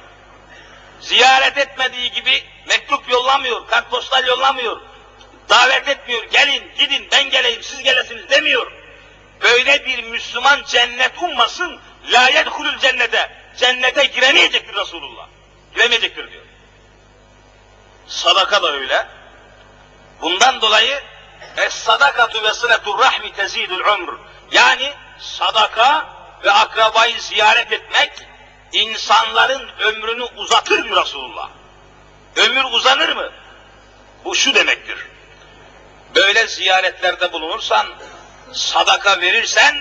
Ziyaret 1.02 1.58
etmediği 1.58 2.12
gibi 2.12 2.44
mektup 2.68 3.12
yollamıyor, 3.12 3.68
kartpostal 3.68 4.28
yollamıyor, 4.28 4.82
Davet 5.50 5.88
etmiyor, 5.88 6.24
gelin, 6.24 6.72
gidin, 6.78 7.08
ben 7.12 7.30
geleyim, 7.30 7.64
siz 7.64 7.84
gelesiniz 7.84 8.30
demiyor. 8.30 8.72
Böyle 9.42 9.86
bir 9.86 10.04
Müslüman 10.04 10.64
cennet 10.68 11.12
ummasın, 11.22 11.80
la 12.12 12.30
yedhulul 12.30 12.78
cennete. 12.78 13.32
Cennete 13.58 14.06
giremeyecektir 14.06 14.76
Resulullah. 14.76 15.28
Giremeyecektir 15.76 16.32
diyor. 16.32 16.44
Sadaka 18.08 18.64
da 18.64 18.72
öyle. 18.72 19.08
Bundan 20.22 20.62
dolayı 20.62 21.04
es 21.58 21.74
sadakatu 21.74 22.44
ve 22.44 22.54
sıletur 22.54 23.00
rahmi 23.00 23.34
tezidul 23.34 23.80
umr. 23.80 24.14
Yani 24.52 24.94
sadaka 25.20 26.08
ve 26.44 26.52
akrabayı 26.52 27.22
ziyaret 27.22 27.72
etmek 27.72 28.12
insanların 28.72 29.70
ömrünü 29.80 30.24
uzatır 30.24 30.84
diyor 30.84 31.06
Resulullah. 31.06 31.50
Ömür 32.36 32.64
uzanır 32.64 33.16
mı? 33.16 33.32
Bu 34.26 34.36
şu 34.36 34.56
demektir. 34.56 34.98
Böyle 36.16 36.48
ziyaretlerde 36.48 37.34
bulunursan, 37.34 37.88
sadaka 38.54 39.22
verirsen, 39.22 39.76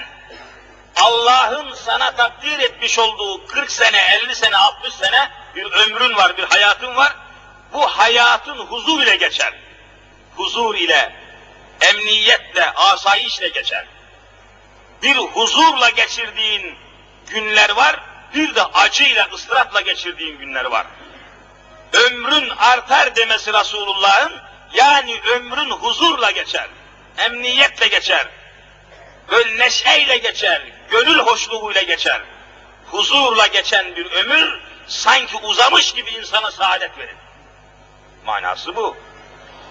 Allah'ın 0.96 1.74
sana 1.74 2.16
takdir 2.16 2.58
etmiş 2.58 2.98
olduğu 2.98 3.46
40 3.46 3.72
sene, 3.72 3.98
50 4.24 4.34
sene, 4.34 4.56
60 4.56 4.94
sene 4.94 5.30
bir 5.54 5.64
ömrün 5.64 6.16
var, 6.16 6.36
bir 6.36 6.44
hayatın 6.44 6.96
var. 6.96 7.16
Bu 7.72 7.86
hayatın 7.86 8.58
huzur 8.58 9.02
ile 9.02 9.16
geçer. 9.16 9.52
Huzur 10.36 10.74
ile, 10.74 11.12
emniyetle, 11.80 12.70
asayişle 12.70 13.48
geçer. 13.48 13.86
Bir 15.02 15.16
huzurla 15.16 15.88
geçirdiğin 15.88 16.76
günler 17.28 17.70
var, 17.70 18.00
bir 18.34 18.54
de 18.54 18.62
acıyla, 18.62 19.28
ıstırapla 19.34 19.80
geçirdiğin 19.80 20.38
günler 20.38 20.64
var. 20.64 20.86
Ömrün 21.92 22.50
artar 22.50 23.16
demesi 23.16 23.52
Resulullah'ın, 23.52 24.51
yani 24.74 25.20
ömrün 25.20 25.70
huzurla 25.70 26.30
geçer, 26.30 26.66
emniyetle 27.18 27.88
geçer, 27.88 28.26
böyle 29.30 29.58
neşeyle 29.58 30.18
geçer, 30.18 30.62
gönül 30.90 31.18
hoşluğuyla 31.18 31.82
geçer. 31.82 32.20
Huzurla 32.86 33.46
geçen 33.46 33.96
bir 33.96 34.10
ömür, 34.10 34.60
sanki 34.86 35.36
uzamış 35.36 35.92
gibi 35.92 36.10
insana 36.10 36.50
saadet 36.50 36.98
verir. 36.98 37.16
Manası 38.24 38.76
bu. 38.76 38.96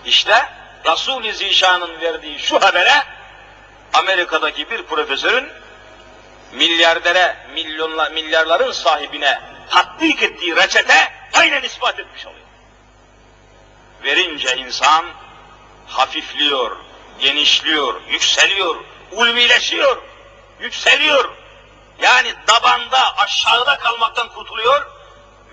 İşte 0.05 0.49
Resul-i 0.85 1.33
Zişan'ın 1.33 2.01
verdiği 2.01 2.39
şu 2.39 2.61
habere, 2.61 3.03
Amerika'daki 3.93 4.69
bir 4.69 4.83
profesörün 4.83 5.49
milyardere, 6.51 7.35
milyonla, 7.53 8.09
milyarların 8.09 8.71
sahibine 8.71 9.41
tatbik 9.69 10.23
ettiği 10.23 10.55
reçete 10.55 11.13
aynen 11.33 11.61
ispat 11.61 11.99
etmiş 11.99 12.25
oluyor. 12.25 12.40
Verince 14.03 14.55
insan 14.55 15.05
hafifliyor, 15.87 16.77
genişliyor, 17.19 18.01
yükseliyor, 18.09 18.75
ulvileşiyor, 19.11 19.97
yükseliyor. 20.59 21.31
Yani 22.01 22.33
dabanda, 22.47 23.17
aşağıda 23.17 23.77
kalmaktan 23.77 24.29
kurtuluyor. 24.29 24.85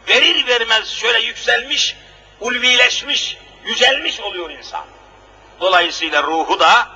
Verir 0.09 0.47
vermez 0.47 0.89
şöyle 0.91 1.19
yükselmiş, 1.19 1.97
ulvileşmiş, 2.41 3.37
yücelmiş 3.65 4.21
oluyor 4.21 4.51
insan. 4.51 4.85
Dolayısıyla 5.61 6.23
ruhu 6.23 6.61
da 6.61 6.89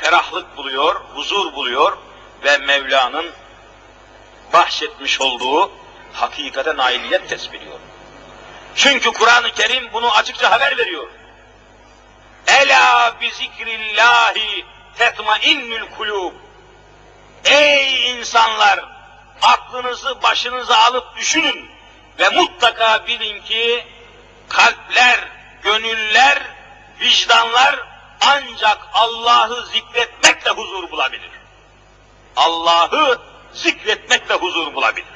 ferahlık 0.00 0.56
buluyor, 0.56 1.00
huzur 1.14 1.52
buluyor 1.52 1.96
ve 2.44 2.58
Mevla'nın 2.58 3.26
bahşetmiş 4.52 5.20
olduğu 5.20 5.72
hakikate 6.12 6.76
nailiyet 6.76 7.28
tespit 7.28 7.62
Çünkü 8.76 9.12
Kur'an-ı 9.12 9.52
Kerim 9.52 9.92
bunu 9.92 10.14
açıkça 10.14 10.50
haber 10.50 10.78
veriyor. 10.78 11.08
Ela 12.46 13.16
bi 13.20 13.30
zikrillahi 13.30 14.64
tetmainnül 14.98 15.90
kulub. 15.98 16.32
Ey 17.44 18.10
insanlar! 18.10 18.84
Aklınızı 19.42 20.22
başınıza 20.22 20.76
alıp 20.76 21.16
düşünün 21.16 21.70
ve 22.18 22.28
mutlaka 22.28 23.06
bilin 23.06 23.42
ki 23.42 23.86
kalpler, 24.48 25.20
gönüller, 25.62 26.42
vicdanlar 27.00 27.80
ancak 28.20 28.78
Allah'ı 28.92 29.66
zikretmekle 29.66 30.50
huzur 30.50 30.90
bulabilir. 30.90 31.30
Allah'ı 32.36 33.18
zikretmekle 33.52 34.34
huzur 34.34 34.74
bulabilir. 34.74 35.13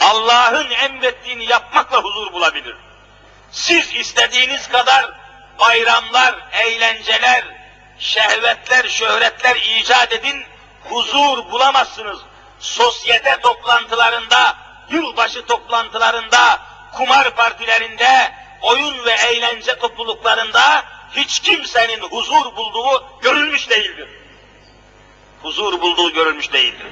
Allah'ın 0.00 0.70
emrettiğini 0.70 1.44
yapmakla 1.44 1.98
huzur 1.98 2.32
bulabilir. 2.32 2.76
Siz 3.50 3.94
istediğiniz 3.94 4.68
kadar 4.68 5.10
bayramlar, 5.58 6.34
eğlenceler, 6.52 7.44
şehvetler, 7.98 8.88
şöhretler 8.88 9.56
icat 9.56 10.12
edin, 10.12 10.44
huzur 10.84 11.50
bulamazsınız. 11.50 12.18
Sosyete 12.58 13.40
toplantılarında, 13.40 14.56
yılbaşı 14.90 15.46
toplantılarında, 15.46 16.60
kumar 16.92 17.30
partilerinde, 17.36 18.32
oyun 18.62 19.04
ve 19.04 19.12
eğlence 19.12 19.78
topluluklarında 19.78 20.84
hiç 21.16 21.40
kimsenin 21.40 22.00
huzur 22.00 22.56
bulduğu 22.56 23.06
görülmüş 23.22 23.70
değildir. 23.70 24.08
Huzur 25.42 25.80
bulduğu 25.80 26.12
görülmüş 26.12 26.52
değildir. 26.52 26.86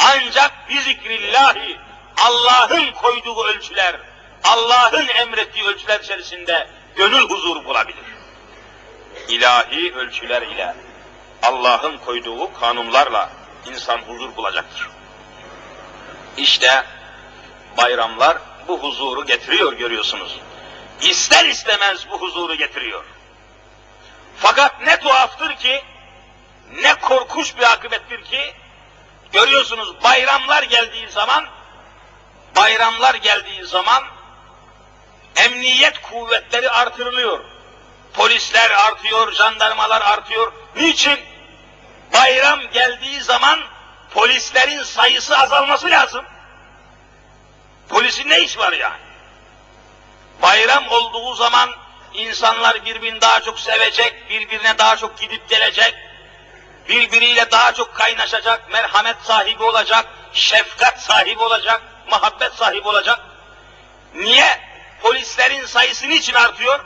Ancak 0.00 0.68
bir 0.68 0.80
zikrillahi, 0.80 1.80
Allah'ın 2.16 2.92
koyduğu 2.92 3.44
ölçüler, 3.44 3.96
Allah'ın 4.44 5.08
emrettiği 5.08 5.64
ölçüler 5.64 6.00
içerisinde 6.00 6.68
gönül 6.96 7.28
huzur 7.28 7.64
bulabilir. 7.64 8.04
İlahi 9.28 9.94
ölçüler 9.94 10.42
ile, 10.42 10.74
Allah'ın 11.42 11.98
koyduğu 11.98 12.52
kanunlarla 12.60 13.30
insan 13.66 13.98
huzur 13.98 14.36
bulacaktır. 14.36 14.88
İşte 16.36 16.84
bayramlar 17.76 18.38
bu 18.68 18.82
huzuru 18.82 19.26
getiriyor 19.26 19.72
görüyorsunuz. 19.72 20.40
İster 21.00 21.44
istemez 21.44 22.06
bu 22.10 22.20
huzuru 22.20 22.54
getiriyor. 22.54 23.04
Fakat 24.36 24.80
ne 24.80 25.00
tuhaftır 25.00 25.56
ki, 25.56 25.82
ne 26.72 26.94
korkunç 26.94 27.56
bir 27.58 27.72
akıbettir 27.72 28.24
ki, 28.24 28.54
görüyorsunuz 29.32 30.02
bayramlar 30.04 30.62
geldiği 30.62 31.08
zaman, 31.08 31.46
bayramlar 32.56 33.14
geldiği 33.14 33.66
zaman, 33.66 34.04
emniyet 35.36 36.02
kuvvetleri 36.02 36.70
artırılıyor. 36.70 37.44
Polisler 38.14 38.70
artıyor, 38.70 39.32
jandarmalar 39.32 40.02
artıyor. 40.02 40.52
Niçin? 40.76 41.18
Bayram 42.12 42.60
geldiği 42.72 43.20
zaman 43.20 43.60
polislerin 44.10 44.82
sayısı 44.82 45.38
azalması 45.38 45.90
lazım. 45.90 46.24
Polisin 47.88 48.28
ne 48.28 48.40
iş 48.40 48.58
var 48.58 48.72
yani? 48.72 49.06
Bayram 50.42 50.88
olduğu 50.88 51.34
zaman 51.34 51.70
insanlar 52.14 52.84
birbirini 52.84 53.20
daha 53.20 53.40
çok 53.40 53.60
sevecek, 53.60 54.30
birbirine 54.30 54.78
daha 54.78 54.96
çok 54.96 55.18
gidip 55.18 55.48
gelecek, 55.48 55.94
birbiriyle 56.88 57.50
daha 57.50 57.72
çok 57.72 57.94
kaynaşacak, 57.94 58.72
merhamet 58.72 59.16
sahibi 59.22 59.62
olacak, 59.62 60.06
şefkat 60.32 61.00
sahibi 61.02 61.42
olacak, 61.42 61.82
muhabbet 62.10 62.52
sahibi 62.52 62.88
olacak. 62.88 63.20
Niye? 64.14 64.60
Polislerin 65.02 65.66
sayısı 65.66 66.08
niçin 66.08 66.34
artıyor? 66.34 66.84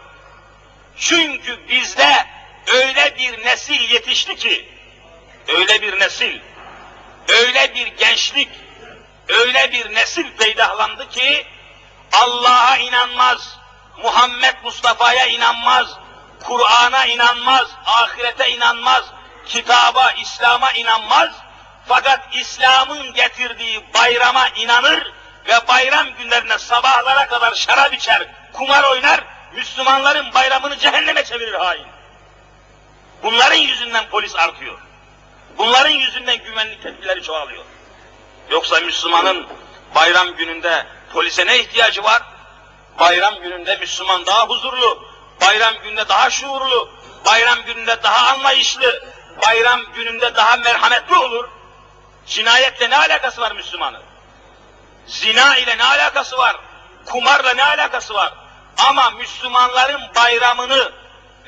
Çünkü 0.96 1.68
bizde 1.68 2.26
öyle 2.74 3.16
bir 3.16 3.44
nesil 3.44 3.90
yetişti 3.90 4.36
ki, 4.36 4.68
öyle 5.48 5.82
bir 5.82 6.00
nesil, 6.00 6.40
öyle 7.28 7.74
bir 7.74 7.86
gençlik, 7.86 8.48
öyle 9.28 9.72
bir 9.72 9.94
nesil 9.94 10.36
peydahlandı 10.36 11.08
ki, 11.08 11.46
Allah'a 12.12 12.76
inanmaz, 12.76 13.58
Muhammed 14.02 14.54
Mustafa'ya 14.64 15.26
inanmaz, 15.26 15.86
Kur'an'a 16.44 17.06
inanmaz, 17.06 17.68
ahirete 17.86 18.50
inanmaz, 18.50 19.04
kitaba, 19.46 20.10
İslam'a 20.10 20.72
inanmaz. 20.72 21.30
Fakat 21.86 22.20
İslam'ın 22.32 23.12
getirdiği 23.12 23.84
bayrama 23.94 24.48
inanır 24.48 25.12
ve 25.48 25.68
bayram 25.68 26.06
günlerine 26.18 26.58
sabahlara 26.58 27.26
kadar 27.26 27.54
şarap 27.54 27.94
içer, 27.94 28.26
kumar 28.52 28.84
oynar, 28.84 29.24
Müslümanların 29.52 30.34
bayramını 30.34 30.78
cehenneme 30.78 31.24
çevirir 31.24 31.54
hain. 31.54 31.86
Bunların 33.22 33.56
yüzünden 33.56 34.08
polis 34.08 34.36
artıyor. 34.36 34.78
Bunların 35.58 35.90
yüzünden 35.90 36.36
güvenlik 36.44 36.82
tedbirleri 36.82 37.22
çoğalıyor. 37.22 37.64
Yoksa 38.50 38.80
Müslümanın 38.80 39.46
bayram 39.94 40.36
gününde 40.36 40.86
polise 41.12 41.46
ne 41.46 41.58
ihtiyacı 41.58 42.04
var? 42.04 42.22
Bayram 42.98 43.34
gününde 43.42 43.76
Müslüman 43.76 44.26
daha 44.26 44.46
huzurlu, 44.46 45.08
bayram 45.40 45.74
gününde 45.82 46.08
daha 46.08 46.30
şuurlu, 46.30 46.90
bayram 47.26 47.62
gününde 47.62 48.02
daha 48.02 48.32
anlayışlı, 48.32 49.04
bayram 49.46 49.80
gününde 49.94 50.34
daha 50.34 50.56
merhametli 50.56 51.16
olur. 51.16 51.48
Cinayetle 52.26 52.90
ne 52.90 52.96
alakası 52.96 53.40
var 53.40 53.52
Müslümanın? 53.52 54.02
Zina 55.06 55.56
ile 55.56 55.78
ne 55.78 55.84
alakası 55.84 56.38
var? 56.38 56.56
Kumarla 57.06 57.54
ne 57.54 57.64
alakası 57.64 58.14
var? 58.14 58.32
Ama 58.78 59.10
Müslümanların 59.10 60.00
bayramını 60.16 60.92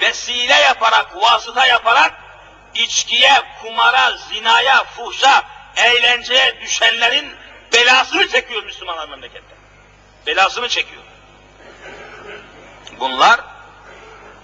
vesile 0.00 0.54
yaparak, 0.54 1.16
vasıta 1.16 1.66
yaparak 1.66 2.12
içkiye, 2.74 3.42
kumara, 3.60 4.16
zinaya, 4.16 4.84
fuhşa, 4.84 5.42
eğlenceye 5.76 6.60
düşenlerin 6.60 7.36
belasını 7.72 8.28
çekiyor 8.28 8.62
Müslümanlar 8.62 9.08
memlekette. 9.08 9.54
Belasını 10.26 10.68
çekiyor. 10.68 11.02
Bunlar 13.00 13.40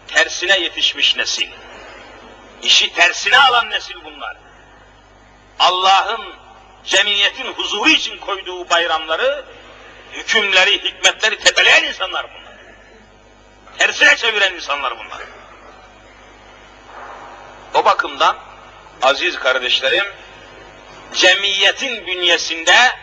tersine 0.09 0.59
yetişmiş 0.59 1.17
nesil. 1.17 1.51
İşi 2.62 2.93
tersine 2.95 3.38
alan 3.38 3.71
nesil 3.71 4.05
bunlar. 4.05 4.37
Allah'ın 5.59 6.35
cemiyetin 6.85 7.53
huzuru 7.53 7.88
için 7.88 8.18
koyduğu 8.18 8.71
bayramları, 8.71 9.44
hükümleri, 10.12 10.85
hikmetleri 10.85 11.38
tepeleyen 11.38 11.85
insanlar 11.85 12.27
bunlar. 12.35 12.55
Tersine 13.79 14.16
çeviren 14.16 14.55
insanlar 14.55 14.99
bunlar. 14.99 15.18
O 17.75 17.85
bakımdan 17.85 18.37
aziz 19.03 19.38
kardeşlerim, 19.38 20.05
cemiyetin 21.14 22.07
bünyesinde 22.07 22.97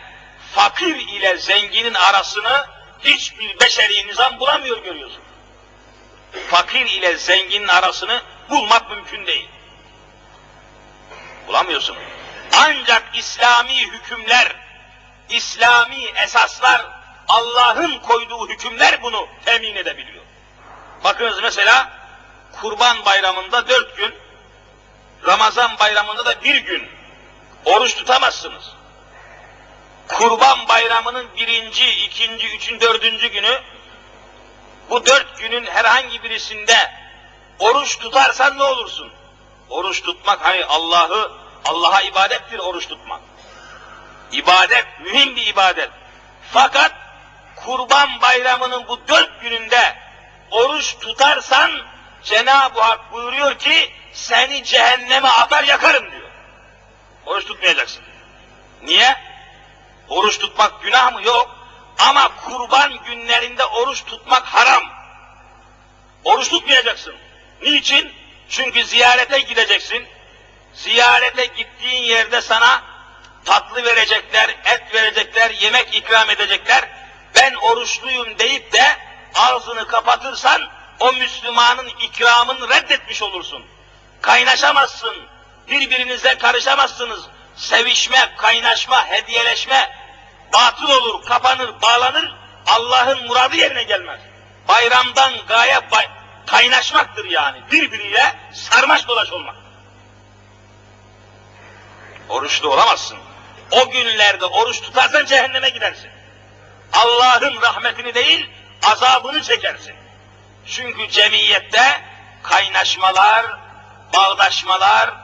fakir 0.54 0.96
ile 0.96 1.36
zenginin 1.36 1.94
arasını 1.94 2.66
hiçbir 3.04 3.60
beşeri 3.60 4.06
nizam 4.06 4.40
bulamıyor 4.40 4.84
görüyorsun. 4.84 5.22
Fakir 6.50 6.86
ile 6.86 7.16
zenginin 7.16 7.68
arasını 7.68 8.22
bulmak 8.50 8.90
mümkün 8.90 9.26
değil. 9.26 9.48
Bulamıyorsun. 11.48 11.96
Ancak 12.52 13.02
İslami 13.14 13.86
hükümler, 13.92 14.56
İslami 15.30 16.04
esaslar, 16.04 16.86
Allah'ın 17.28 17.98
koyduğu 17.98 18.48
hükümler 18.48 19.02
bunu 19.02 19.28
temin 19.44 19.76
edebiliyor. 19.76 20.24
Bakınız 21.04 21.42
mesela 21.42 21.90
Kurban 22.60 23.04
Bayramı'nda 23.04 23.68
dört 23.68 23.96
gün, 23.96 24.14
Ramazan 25.26 25.78
Bayramı'nda 25.78 26.24
da 26.24 26.42
bir 26.42 26.56
gün 26.56 26.88
oruç 27.64 27.94
tutamazsınız. 27.94 28.72
Kurban 30.08 30.68
Bayramı'nın 30.68 31.28
birinci, 31.36 31.90
ikinci, 31.90 32.46
üçüncü, 32.46 32.80
dördüncü 32.80 33.28
günü 33.28 33.62
bu 34.90 35.06
dört 35.06 35.38
günün 35.38 35.66
herhangi 35.66 36.22
birisinde 36.22 36.92
oruç 37.58 37.98
tutarsan 37.98 38.58
ne 38.58 38.62
olursun? 38.62 39.12
Oruç 39.70 40.02
tutmak 40.02 40.44
hani 40.44 40.64
Allah'ı 40.64 41.32
Allah'a 41.68 42.02
ibadettir 42.02 42.58
oruç 42.58 42.88
tutmak. 42.88 43.20
İbadet, 44.32 44.86
mühim 45.00 45.36
bir 45.36 45.46
ibadet. 45.46 45.90
Fakat 46.52 46.92
Kurban 47.56 48.20
Bayramı'nın 48.20 48.88
bu 48.88 49.08
dört 49.08 49.40
gününde 49.40 49.96
oruç 50.50 50.98
tutarsan 50.98 51.70
Cenab-ı 52.22 52.80
Hak 52.80 53.12
buyuruyor 53.12 53.58
ki 53.58 53.92
seni 54.12 54.64
cehenneme 54.64 55.28
atar 55.28 55.64
yakarım 55.64 56.10
diyor. 56.10 56.30
Oruç 57.26 57.44
tutmayacaksın. 57.44 58.02
Niye? 58.82 59.16
Oruç 60.08 60.38
tutmak 60.38 60.82
günah 60.82 61.12
mı? 61.12 61.22
Yok. 61.22 61.56
Ama 61.98 62.36
kurban 62.36 63.04
günlerinde 63.04 63.64
oruç 63.64 64.04
tutmak 64.04 64.46
haram. 64.46 64.82
Oruç 66.24 66.48
tutmayacaksın. 66.48 67.14
Niçin? 67.62 68.12
Çünkü 68.48 68.84
ziyarete 68.84 69.38
gideceksin. 69.38 70.06
Ziyarete 70.76 71.46
gittiğin 71.46 72.02
yerde 72.02 72.40
sana 72.40 72.82
tatlı 73.44 73.84
verecekler, 73.84 74.48
et 74.48 74.94
verecekler, 74.94 75.50
yemek 75.50 75.94
ikram 75.94 76.30
edecekler. 76.30 76.88
Ben 77.34 77.54
oruçluyum 77.54 78.38
deyip 78.38 78.72
de 78.72 78.96
ağzını 79.34 79.86
kapatırsan 79.86 80.62
o 81.00 81.12
Müslümanın 81.12 81.88
ikramını 81.88 82.68
reddetmiş 82.68 83.22
olursun. 83.22 83.64
Kaynaşamazsın, 84.22 85.16
birbirinize 85.68 86.38
karışamazsınız. 86.38 87.24
Sevişme, 87.56 88.34
kaynaşma, 88.36 89.06
hediyeleşme 89.06 89.90
batıl 90.52 90.88
olur, 90.88 91.24
kapanır, 91.24 91.82
bağlanır, 91.82 92.34
Allah'ın 92.66 93.26
muradı 93.26 93.56
yerine 93.56 93.82
gelmez. 93.82 94.20
Bayramdan 94.68 95.32
gaye 95.48 95.90
bay 95.90 96.08
kaynaşmaktır 96.46 97.24
yani, 97.24 97.58
birbiriyle 97.72 98.34
sarmaş 98.54 99.08
dolaş 99.08 99.32
olmak. 99.32 99.65
Oruçlu 102.28 102.72
olamazsın. 102.72 103.18
O 103.70 103.90
günlerde 103.90 104.44
oruç 104.44 104.80
tutarsan 104.80 105.24
cehenneme 105.24 105.68
gidersin. 105.68 106.10
Allah'ın 106.92 107.62
rahmetini 107.62 108.14
değil, 108.14 108.50
azabını 108.86 109.42
çekersin. 109.42 109.94
Çünkü 110.66 111.08
cemiyette 111.08 112.00
kaynaşmalar, 112.42 113.46
bağdaşmalar, 114.14 115.14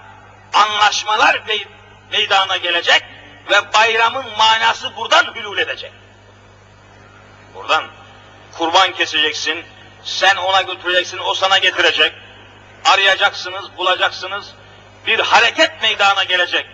anlaşmalar 0.55 1.43
meydana 2.12 2.57
gelecek 2.57 3.05
ve 3.51 3.73
bayramın 3.75 4.25
manası 4.38 4.97
buradan 4.97 5.35
hülul 5.35 5.59
edecek. 5.59 5.93
Buradan 7.55 7.85
kurban 8.59 8.93
keseceksin, 8.93 9.65
sen 10.05 10.37
ona 10.37 10.62
götüreceksin, 10.62 11.19
o 11.19 11.35
sana 11.35 11.59
getirecek. 11.59 12.12
Arayacaksınız, 12.85 13.77
bulacaksınız. 13.77 14.55
Bir 15.07 15.19
hareket 15.19 15.83
meydana 15.83 16.25
gelecek. 16.25 16.67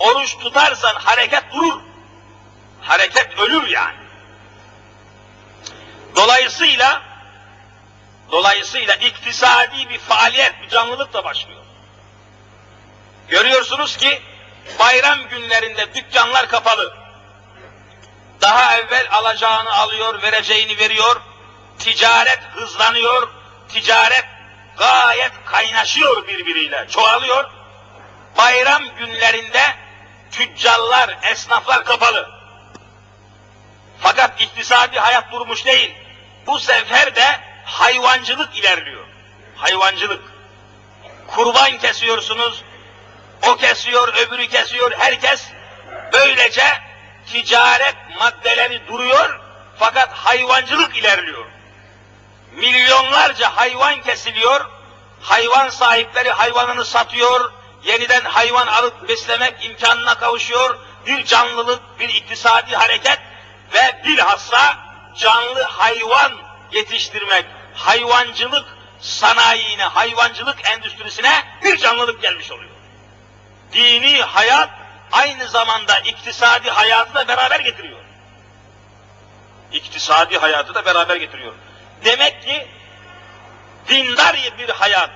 Oruç 0.00 0.38
tutarsan 0.38 0.94
hareket 0.94 1.52
durur. 1.52 1.80
Hareket 2.80 3.38
ölür 3.38 3.68
yani. 3.68 3.96
Dolayısıyla 6.16 7.02
dolayısıyla 8.30 8.94
iktisadi 8.94 9.88
bir 9.88 9.98
faaliyet, 9.98 10.62
bir 10.62 10.68
canlılık 10.68 11.12
da 11.12 11.24
başlıyor. 11.24 11.60
Görüyorsunuz 13.28 13.96
ki 13.96 14.22
bayram 14.78 15.28
günlerinde 15.28 15.94
dükkanlar 15.94 16.48
kapalı. 16.48 16.96
Daha 18.40 18.76
evvel 18.76 19.08
alacağını 19.10 19.72
alıyor, 19.72 20.22
vereceğini 20.22 20.78
veriyor. 20.78 21.20
Ticaret 21.78 22.40
hızlanıyor. 22.54 23.28
Ticaret 23.68 24.24
gayet 24.78 25.32
kaynaşıyor 25.44 26.28
birbiriyle, 26.28 26.86
çoğalıyor. 26.90 27.50
Bayram 28.38 28.82
günlerinde 28.98 29.76
tüccarlar, 30.30 31.18
esnaflar 31.22 31.84
kapalı. 31.84 32.30
Fakat 34.00 34.40
iktisadi 34.40 34.98
hayat 34.98 35.32
durmuş 35.32 35.66
değil. 35.66 35.94
Bu 36.46 36.58
sefer 36.58 37.16
de 37.16 37.40
hayvancılık 37.64 38.58
ilerliyor. 38.58 39.06
Hayvancılık. 39.56 40.22
Kurban 41.26 41.78
kesiyorsunuz, 41.78 42.62
o 43.48 43.56
kesiyor, 43.56 44.14
öbürü 44.14 44.48
kesiyor, 44.48 44.92
herkes 44.98 45.48
böylece 46.12 46.64
ticaret 47.32 47.96
maddeleri 48.20 48.86
duruyor 48.88 49.40
fakat 49.78 50.12
hayvancılık 50.12 50.96
ilerliyor. 50.96 51.44
Milyonlarca 52.52 53.56
hayvan 53.56 54.02
kesiliyor, 54.02 54.66
hayvan 55.20 55.68
sahipleri 55.68 56.30
hayvanını 56.30 56.84
satıyor, 56.84 57.52
yeniden 57.84 58.24
hayvan 58.24 58.66
alıp 58.66 59.08
beslemek 59.08 59.64
imkanına 59.64 60.14
kavuşuyor, 60.14 60.78
bir 61.06 61.24
canlılık, 61.24 61.82
bir 61.98 62.08
iktisadi 62.08 62.76
hareket 62.76 63.18
ve 63.72 64.02
bilhassa 64.04 64.78
canlı 65.16 65.62
hayvan 65.62 66.32
yetiştirmek, 66.72 67.44
hayvancılık 67.74 68.66
sanayine, 69.00 69.84
hayvancılık 69.84 70.70
endüstrisine 70.70 71.44
bir 71.64 71.76
canlılık 71.76 72.22
gelmiş 72.22 72.50
oluyor 72.50 72.70
dini 73.72 74.22
hayat 74.22 74.70
aynı 75.12 75.48
zamanda 75.48 75.98
iktisadi 75.98 76.70
hayatı 76.70 77.14
da 77.14 77.28
beraber 77.28 77.60
getiriyor. 77.60 78.00
İktisadi 79.72 80.38
hayatı 80.38 80.74
da 80.74 80.84
beraber 80.84 81.16
getiriyor. 81.16 81.54
Demek 82.04 82.42
ki 82.42 82.66
dindar 83.88 84.36
bir 84.58 84.68
hayat, 84.68 85.10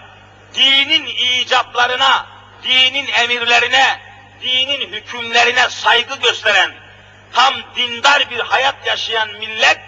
dinin 0.55 1.07
icaplarına, 1.07 2.27
dinin 2.65 3.07
emirlerine, 3.07 4.01
dinin 4.43 4.93
hükümlerine 4.93 5.69
saygı 5.69 6.15
gösteren, 6.15 6.75
tam 7.33 7.55
dindar 7.77 8.31
bir 8.31 8.41
hayat 8.41 8.87
yaşayan 8.87 9.29
millet 9.29 9.81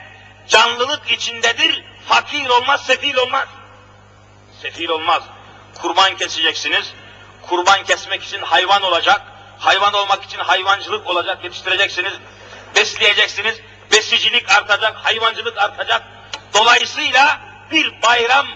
canlılık 0.49 1.11
içindedir, 1.11 1.85
fakir 2.09 2.49
olmaz, 2.49 2.87
sefil 2.87 3.17
olmaz. 3.17 3.49
Sefil 4.63 4.89
olmaz. 4.89 5.23
Kurban 5.83 6.17
keseceksiniz, 6.17 6.93
kurban 7.43 7.85
kesmek 7.85 8.23
için 8.23 8.43
hayvan 8.43 8.83
olacak, 8.83 9.23
hayvan 9.59 9.95
olmak 9.95 10.25
için 10.25 10.39
hayvancılık 10.39 11.07
olacak, 11.07 11.45
yetiştireceksiniz, 11.45 12.13
besleyeceksiniz, 12.75 13.61
besicilik 13.93 14.51
artacak, 14.51 14.97
hayvancılık 14.97 15.59
artacak. 15.59 16.03
Dolayısıyla 16.55 17.41
bir 17.71 18.03
bayram 18.03 18.47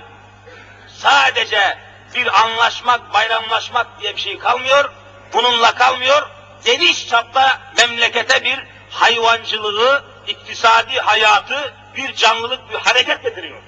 sadece 0.96 1.78
bir 2.14 2.40
anlaşmak, 2.40 3.14
bayramlaşmak 3.14 4.00
diye 4.00 4.16
bir 4.16 4.20
şey 4.20 4.38
kalmıyor, 4.38 4.92
bununla 5.32 5.74
kalmıyor, 5.74 6.30
geniş 6.64 7.08
çapta 7.08 7.60
memlekete 7.76 8.44
bir 8.44 8.64
hayvancılığı, 8.90 10.04
iktisadi 10.26 10.98
hayatı, 10.98 11.74
bir 11.96 12.14
canlılık, 12.14 12.70
bir 12.70 12.78
hareket 12.78 13.22
getiriyor. 13.22 13.62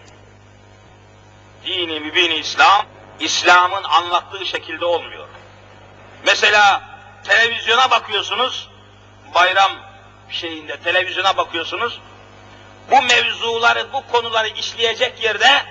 dini 1.67 2.01
mübini 2.01 2.35
İslam, 2.35 2.87
İslam'ın 3.21 3.85
anlattığı 3.85 4.47
şekilde 4.47 4.85
olmuyor. 4.85 5.29
Mesela 6.27 6.83
televizyona 7.25 7.91
bakıyorsunuz, 7.91 8.69
bayram 9.35 9.73
şeyinde 10.31 10.77
televizyona 10.77 11.37
bakıyorsunuz, 11.37 12.01
bu 12.91 13.03
mevzuları, 13.03 13.93
bu 13.93 14.13
konuları 14.13 14.49
işleyecek 14.49 15.25
yerde 15.25 15.65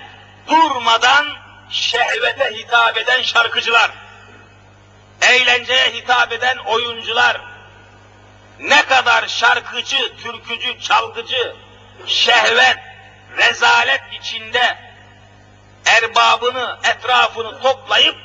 durmadan 0.48 1.41
şehvete 1.72 2.54
hitap 2.54 2.98
eden 2.98 3.22
şarkıcılar, 3.22 3.90
eğlenceye 5.22 5.92
hitap 5.92 6.32
eden 6.32 6.56
oyuncular, 6.56 7.40
ne 8.60 8.86
kadar 8.86 9.28
şarkıcı, 9.28 10.16
türkücü, 10.16 10.80
çalgıcı, 10.80 11.56
şehvet, 12.06 12.78
rezalet 13.36 14.02
içinde 14.20 14.78
erbabını, 15.86 16.78
etrafını 16.84 17.62
toplayıp 17.62 18.16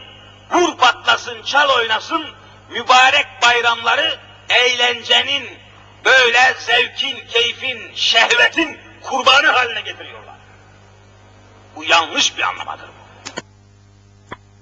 vur 0.52 0.78
patlasın, 0.78 1.44
çal 1.44 1.70
oynasın, 1.70 2.28
mübarek 2.70 3.28
bayramları 3.42 4.20
eğlencenin, 4.50 5.50
böyle 6.06 6.54
zevkin, 6.60 7.28
keyfin, 7.28 7.92
şehvetin 7.96 8.80
kurbanı 9.02 9.48
haline 9.48 9.82
getiriyorlar. 9.82 10.36
Bu 11.76 11.84
yanlış 11.84 12.38
bir 12.38 12.44
anlamadır 12.44 12.97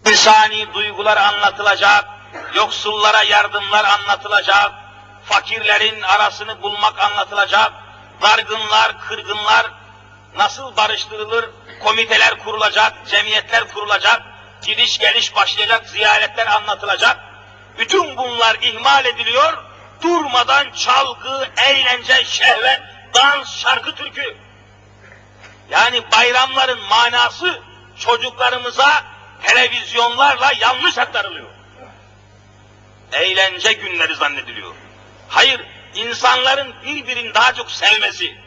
İnsani 0.09 0.73
duygular 0.73 1.17
anlatılacak, 1.17 2.05
yoksullara 2.55 3.23
yardımlar 3.23 3.85
anlatılacak, 3.85 4.71
fakirlerin 5.25 6.01
arasını 6.01 6.61
bulmak 6.61 6.99
anlatılacak, 6.99 7.73
dargınlar, 8.21 9.01
kırgınlar 9.07 9.65
nasıl 10.37 10.77
barıştırılır, 10.77 11.49
komiteler 11.83 12.39
kurulacak, 12.43 12.93
cemiyetler 13.07 13.67
kurulacak, 13.67 14.21
gidiş 14.61 14.97
geliş 14.97 15.35
başlayacak, 15.35 15.89
ziyaretler 15.89 16.47
anlatılacak. 16.47 17.17
Bütün 17.77 18.17
bunlar 18.17 18.57
ihmal 18.61 19.05
ediliyor, 19.05 19.57
durmadan 20.01 20.71
çalgı, 20.71 21.47
eğlence, 21.67 22.25
şehvet, 22.25 22.81
dans, 23.13 23.57
şarkı, 23.57 23.95
türkü. 23.95 24.37
Yani 25.69 26.11
bayramların 26.11 26.79
manası 26.89 27.61
çocuklarımıza 27.99 29.14
televizyonlarla 29.47 30.51
yanlış 30.59 30.97
aktarılıyor. 30.97 31.49
Eğlence 33.13 33.73
günleri 33.73 34.15
zannediliyor. 34.15 34.73
Hayır, 35.29 35.61
insanların 35.95 36.73
birbirini 36.85 37.33
daha 37.33 37.53
çok 37.53 37.71
sevmesi, 37.71 38.37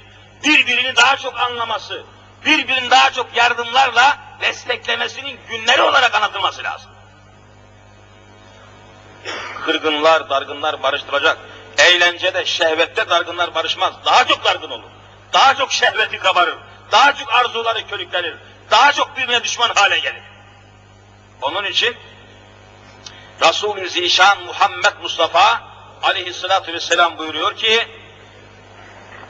birbirini 0.44 0.96
daha 0.96 1.16
çok 1.16 1.40
anlaması, 1.40 2.04
birbirini 2.44 2.90
daha 2.90 3.10
çok 3.10 3.36
yardımlarla 3.36 4.18
desteklemesinin 4.40 5.40
günleri 5.48 5.82
olarak 5.82 6.14
anlatılması 6.14 6.64
lazım. 6.64 6.90
Kırgınlar, 9.64 10.30
dargınlar 10.30 10.82
barıştıracak. 10.82 11.38
Eğlencede, 11.78 12.44
şehvette 12.44 13.10
dargınlar 13.10 13.54
barışmaz. 13.54 13.92
Daha 14.04 14.26
çok 14.26 14.44
dargın 14.44 14.70
olur. 14.70 14.88
Daha 15.32 15.54
çok 15.54 15.72
şehveti 15.72 16.18
kabarır. 16.18 16.54
Daha 16.92 17.14
çok 17.14 17.32
arzuları 17.32 17.86
körüklenir. 17.86 18.34
Daha 18.70 18.92
çok 18.92 19.16
birbirine 19.16 19.44
düşman 19.44 19.70
hale 19.74 19.98
gelir. 19.98 20.22
Onun 21.42 21.64
için 21.64 21.96
Resul-i 23.40 23.88
Zişan 23.88 24.44
Muhammed 24.44 25.02
Mustafa 25.02 25.62
aleyhissalatü 26.02 26.72
vesselam 26.72 27.18
buyuruyor 27.18 27.56
ki 27.56 27.88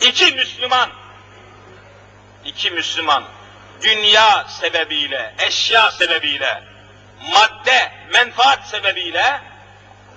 iki 0.01 0.35
Müslüman 0.35 0.91
iki 2.45 2.71
Müslüman 2.71 3.25
dünya 3.83 4.45
sebebiyle, 4.49 5.35
eşya 5.39 5.91
sebebiyle, 5.91 6.63
madde, 7.33 7.93
menfaat 8.13 8.69
sebebiyle 8.69 9.41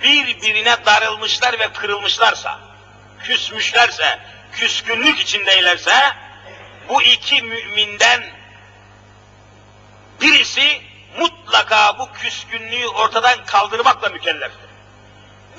birbirine 0.03 0.85
darılmışlar 0.85 1.59
ve 1.59 1.73
kırılmışlarsa, 1.73 2.59
küsmüşlerse, 3.23 4.19
küskünlük 4.53 5.19
içindeylerse, 5.19 6.13
bu 6.89 7.01
iki 7.01 7.41
müminden 7.41 8.23
birisi 10.21 10.81
mutlaka 11.19 11.99
bu 11.99 12.11
küskünlüğü 12.11 12.87
ortadan 12.87 13.45
kaldırmakla 13.45 14.09
mükelleftir. 14.09 14.69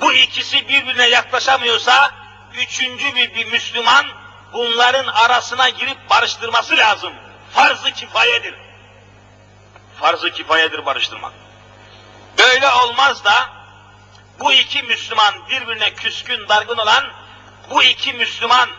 Bu 0.01 0.13
ikisi 0.13 0.67
birbirine 0.67 1.07
yaklaşamıyorsa, 1.07 2.11
üçüncü 2.57 3.15
bir, 3.15 3.35
bir 3.35 3.51
Müslüman 3.51 4.05
bunların 4.53 5.07
arasına 5.07 5.69
girip 5.69 6.09
barıştırması 6.09 6.77
lazım. 6.77 7.13
Farz-ı 7.51 7.91
kifayedir. 7.91 8.55
Farz-ı 9.99 10.31
kifayedir 10.31 10.85
barıştırmak. 10.85 11.33
Böyle 12.37 12.69
olmaz 12.69 13.25
da 13.25 13.49
bu 14.39 14.53
iki 14.53 14.83
Müslüman 14.83 15.33
birbirine 15.49 15.93
küskün, 15.93 16.49
dargın 16.49 16.77
olan 16.77 17.03
bu 17.69 17.83
iki 17.83 18.13
Müslüman 18.13 18.69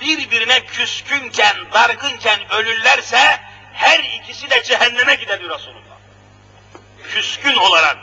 birbirine 0.00 0.64
küskünken, 0.64 1.56
dargınken 1.72 2.52
ölürlerse 2.52 3.40
her 3.72 3.98
ikisi 3.98 4.50
de 4.50 4.62
cehenneme 4.62 5.14
gider 5.14 5.40
diyor 5.40 5.58
Resulullah. 5.58 5.87
Küskün 7.08 7.56
olarak, 7.56 7.96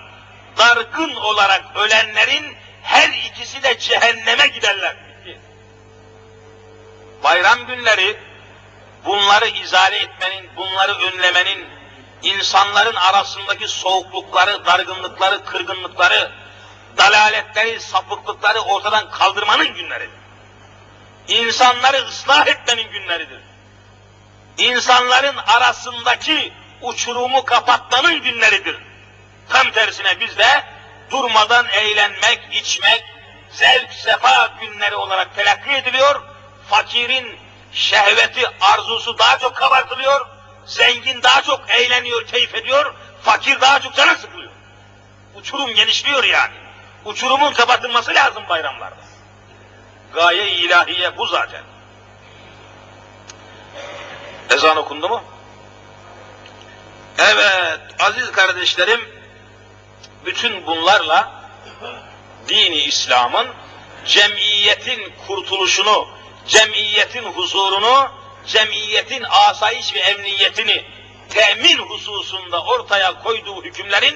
dargın 0.58 1.16
olarak 1.16 1.64
ölenlerin 1.76 2.58
her 2.82 3.10
ikisi 3.10 3.64
de 3.64 3.80
cehenneme 3.80 4.48
giderler. 4.48 4.96
Bayram 7.24 7.66
günleri 7.68 8.18
bunları 9.06 9.48
izale 9.48 9.98
etmenin, 9.98 10.50
bunları 10.58 10.94
önlemenin, 10.94 11.66
insanların 12.24 12.96
arasındaki 12.96 13.68
soğuklukları, 13.68 14.66
dargınlıkları, 14.66 15.46
kırgınlıkları, 15.46 16.32
dalaletleri, 16.98 17.80
sapıklıkları 17.80 18.60
ortadan 18.60 19.12
kaldırmanın 19.12 19.74
günleridir. 19.74 20.20
İnsanları 21.28 21.98
ıslah 21.98 22.48
etmenin 22.48 22.92
günleridir. 22.92 23.40
İnsanların 24.58 25.38
arasındaki 25.38 26.54
uçurumu 26.82 27.46
kapatmanın 27.46 28.22
günleridir. 28.22 28.78
Tam 29.50 29.72
tersine 29.72 30.20
bizde 30.20 30.64
durmadan 31.12 31.68
eğlenmek, 31.68 32.40
içmek, 32.52 33.04
zevk, 33.52 33.94
sefa 33.94 34.52
günleri 34.62 34.96
olarak 34.96 35.36
telakki 35.36 35.72
ediliyor. 35.72 36.22
Fakirin 36.70 37.40
şehveti, 37.72 38.42
arzusu 38.62 39.18
daha 39.20 39.40
çok 39.40 39.56
kabartılıyor. 39.56 40.28
Zengin 40.66 41.24
daha 41.24 41.42
çok 41.42 41.70
eğleniyor, 41.70 42.28
keyif 42.28 42.56
ediyor. 42.56 42.94
Fakir 43.22 43.62
daha 43.62 43.80
çok 43.80 43.96
canı 43.96 44.18
sıkılıyor. 44.18 44.52
Uçurum 45.36 45.74
genişliyor 45.74 46.24
yani. 46.24 46.54
Uçurumun 47.06 47.54
kapatılması 47.54 48.14
lazım 48.14 48.44
bayramlarda. 48.50 48.96
Gaye 50.14 50.50
ilahiye 50.52 51.18
bu 51.18 51.28
zaten. 51.28 51.62
Ezan 54.50 54.78
okundu 54.78 55.10
mu? 55.10 55.24
Evet, 57.18 57.80
aziz 58.00 58.32
kardeşlerim, 58.32 59.15
bütün 60.26 60.66
bunlarla 60.66 61.42
dini 62.48 62.76
İslam'ın 62.76 63.48
cemiyetin 64.06 65.14
kurtuluşunu, 65.28 66.08
cemiyetin 66.48 67.24
huzurunu, 67.24 68.10
cemiyetin 68.48 69.26
asayiş 69.30 69.96
ve 69.96 70.00
emniyetini 70.00 70.86
temin 71.30 71.78
hususunda 71.78 72.64
ortaya 72.64 73.24
koyduğu 73.24 73.64
hükümlerin 73.64 74.16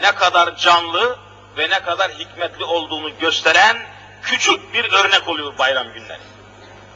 ne 0.00 0.12
kadar 0.12 0.56
canlı 0.56 1.18
ve 1.56 1.70
ne 1.70 1.80
kadar 1.80 2.10
hikmetli 2.10 2.64
olduğunu 2.64 3.18
gösteren 3.18 3.86
küçük 4.22 4.74
bir 4.74 4.92
örnek 4.92 5.28
oluyor 5.28 5.58
bayram 5.58 5.92
günleri. 5.92 6.20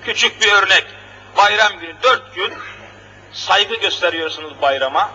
Küçük 0.05 0.43
bir 0.43 0.53
örnek. 0.53 0.85
Bayram 1.37 1.79
günü 1.81 1.95
dört 2.03 2.35
gün 2.35 2.55
saygı 3.33 3.75
gösteriyorsunuz 3.75 4.53
bayrama. 4.63 5.11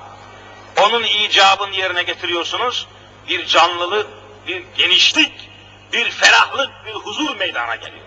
Onun 0.82 1.04
icabını 1.04 1.76
yerine 1.76 2.04
getiriyorsunuz. 2.04 2.88
Bir 3.28 3.46
canlılık, 3.46 4.08
bir 4.48 4.64
genişlik, 4.78 5.50
bir 5.94 6.12
ferahlık, 6.12 6.72
bir 6.86 6.94
huzur 6.94 7.36
meydana 7.36 7.76
geliyor. 7.76 8.06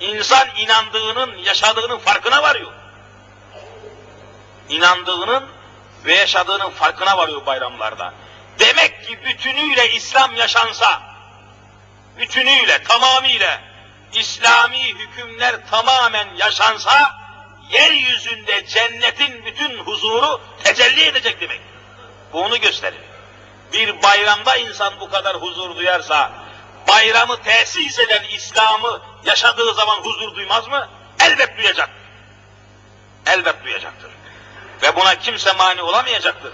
İnsan 0.00 0.48
inandığının, 0.56 1.36
yaşadığının 1.36 1.98
farkına 1.98 2.42
varıyor. 2.42 2.72
İnandığının 4.68 5.48
ve 6.04 6.14
yaşadığının 6.14 6.70
farkına 6.70 7.18
varıyor 7.18 7.46
bayramlarda. 7.46 8.14
Demek 8.58 9.06
ki 9.06 9.24
bütünüyle 9.24 9.92
İslam 9.92 10.36
yaşansa, 10.36 11.02
bütünüyle, 12.18 12.82
tamamıyla 12.82 13.60
İslami 14.14 14.78
hükümler 14.78 15.56
tamamen 15.70 16.28
yaşansa, 16.36 17.18
yeryüzünde 17.70 18.66
cennetin 18.66 19.44
bütün 19.44 19.78
huzuru 19.78 20.40
tecelli 20.64 21.04
edecek 21.04 21.40
demek. 21.40 21.60
Bu 22.32 22.42
onu 22.42 22.60
gösterir. 22.60 23.00
Bir 23.72 24.02
bayramda 24.02 24.56
insan 24.56 25.00
bu 25.00 25.10
kadar 25.10 25.36
huzur 25.36 25.76
duyarsa, 25.76 26.32
bayramı 26.88 27.42
tesis 27.42 27.98
eden 27.98 28.22
İslam'ı 28.22 29.00
yaşadığı 29.24 29.74
zaman 29.74 29.96
huzur 29.96 30.34
duymaz 30.34 30.68
mı? 30.68 30.88
Elbet 31.20 31.58
duyacaktır. 31.58 32.02
Elbet 33.26 33.64
duyacaktır. 33.64 34.10
Ve 34.82 34.96
buna 34.96 35.14
kimse 35.14 35.52
mani 35.52 35.82
olamayacaktır. 35.82 36.52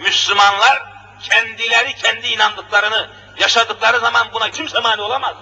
Müslümanlar 0.00 0.82
kendileri 1.22 1.94
kendi 1.94 2.26
inandıklarını 2.26 3.10
yaşadıkları 3.38 3.98
zaman 3.98 4.28
buna 4.32 4.50
kimse 4.50 4.80
mani 4.80 5.02
olamaz. 5.02 5.34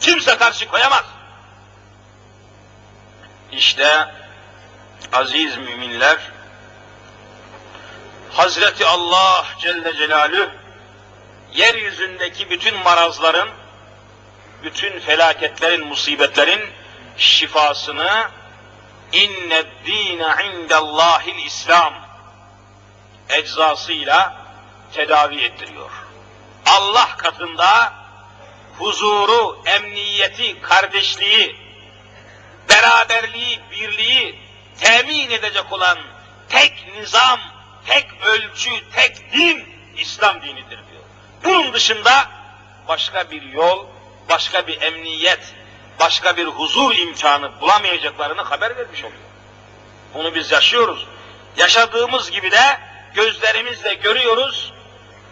Kimse 0.00 0.36
karşı 0.36 0.68
koyamaz. 0.68 1.04
İşte 3.52 4.14
aziz 5.12 5.56
müminler 5.56 6.18
Hazreti 8.34 8.84
Allah 8.86 9.46
Celle 9.60 9.96
Celaluhu 9.96 10.50
yeryüzündeki 11.52 12.50
bütün 12.50 12.78
marazların, 12.78 13.48
bütün 14.62 15.00
felaketlerin, 15.00 15.86
musibetlerin 15.86 16.60
şifasını 17.16 18.30
inne 19.12 19.62
dîne 19.86 20.44
indellâhil 20.44 21.46
İslam 21.46 21.94
eczasıyla 23.28 24.36
tedavi 24.92 25.44
ettiriyor. 25.44 25.90
Allah 26.66 27.16
katında 27.16 27.92
huzuru, 28.78 29.62
emniyeti, 29.66 30.60
kardeşliği, 30.60 31.56
beraberliği, 32.68 33.60
birliği 33.70 34.38
temin 34.80 35.30
edecek 35.30 35.72
olan 35.72 35.98
tek 36.48 36.86
nizam, 36.96 37.40
tek 37.86 38.06
ölçü, 38.22 38.90
tek 38.90 39.32
din 39.32 39.68
İslam 39.96 40.42
dinidir 40.42 40.68
diyor. 40.90 41.02
Bunun 41.44 41.72
dışında 41.72 42.28
başka 42.88 43.30
bir 43.30 43.42
yol, 43.42 43.86
başka 44.28 44.66
bir 44.66 44.82
emniyet, 44.82 45.54
başka 46.00 46.36
bir 46.36 46.46
huzur 46.46 46.94
imkanı 46.94 47.60
bulamayacaklarını 47.60 48.42
haber 48.42 48.76
vermiş 48.76 49.04
oluyor. 49.04 49.20
Bunu 50.14 50.34
biz 50.34 50.52
yaşıyoruz. 50.52 51.06
Yaşadığımız 51.56 52.30
gibi 52.30 52.50
de 52.50 52.80
gözlerimizle 53.14 53.94
görüyoruz 53.94 54.72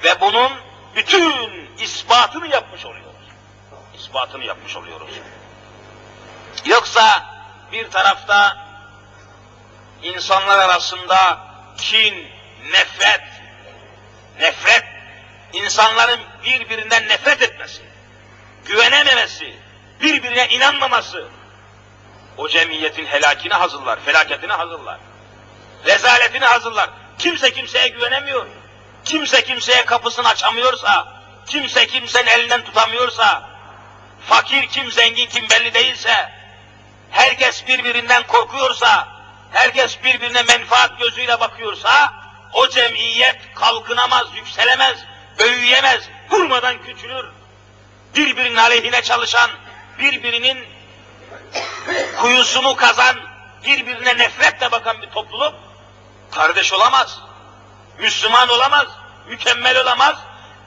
ve 0.05 0.21
bunun 0.21 0.53
bütün 0.97 1.69
ispatını 1.79 2.49
yapmış 2.49 2.87
oluyoruz. 2.87 3.13
İspatını 3.99 4.45
yapmış 4.45 4.77
oluyoruz. 4.77 5.11
Yoksa 6.65 7.27
bir 7.73 7.91
tarafta 7.91 8.57
insanlar 10.03 10.59
arasında 10.59 11.47
kin, 11.79 12.27
nefret, 12.71 13.23
nefret, 14.41 14.85
insanların 15.53 16.21
birbirinden 16.45 17.09
nefret 17.09 17.43
etmesi, 17.43 17.83
güvenememesi, 18.65 19.57
birbirine 20.01 20.49
inanmaması, 20.49 21.29
o 22.37 22.49
cemiyetin 22.49 23.07
helakine 23.07 23.55
hazırlar, 23.55 23.99
felaketine 24.05 24.53
hazırlar, 24.53 24.99
rezaletini 25.87 26.45
hazırlar. 26.45 26.91
Kimse 27.19 27.53
kimseye 27.53 27.89
güvenemiyor. 27.89 28.47
Kimse 29.05 29.45
kimseye 29.45 29.85
kapısını 29.85 30.29
açamıyorsa, 30.29 31.23
kimse 31.47 31.87
kimsenin 31.87 32.27
elinden 32.27 32.65
tutamıyorsa, 32.65 33.51
fakir 34.29 34.69
kim, 34.69 34.93
zengin 34.93 35.27
kim 35.27 35.49
belli 35.51 35.75
değilse, 35.75 36.33
herkes 37.11 37.67
birbirinden 37.67 38.23
korkuyorsa, 38.23 39.09
herkes 39.53 40.05
birbirine 40.05 40.43
menfaat 40.43 40.99
gözüyle 40.99 41.41
bakıyorsa, 41.41 42.22
o 42.53 42.69
cemiyet 42.69 43.39
kalkınamaz, 43.55 44.27
yükselemez, 44.35 44.99
büyüyemez, 45.39 46.03
durmadan 46.31 46.83
küçülür. 46.83 47.27
Birbirinin 48.17 48.57
aleyhine 48.57 49.03
çalışan, 49.03 49.51
birbirinin 49.99 50.67
kuyusunu 52.17 52.77
kazan, 52.77 53.17
birbirine 53.65 54.19
nefretle 54.19 54.73
bakan 54.73 55.03
bir 55.03 55.11
topluluk 55.11 55.55
kardeş 56.31 56.73
olamaz, 56.73 57.21
Müslüman 57.99 58.49
olamaz, 58.49 58.87
mükemmel 59.29 59.81
olamaz 59.81 60.17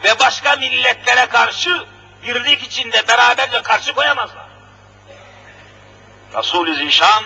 ve 0.03 0.19
başka 0.19 0.55
milletlere 0.55 1.25
karşı 1.25 1.85
birlik 2.23 2.63
içinde 2.63 3.07
beraberce 3.07 3.61
karşı 3.61 3.93
koyamazlar. 3.93 4.45
Resul-i 6.37 6.75
Zişan 6.75 7.23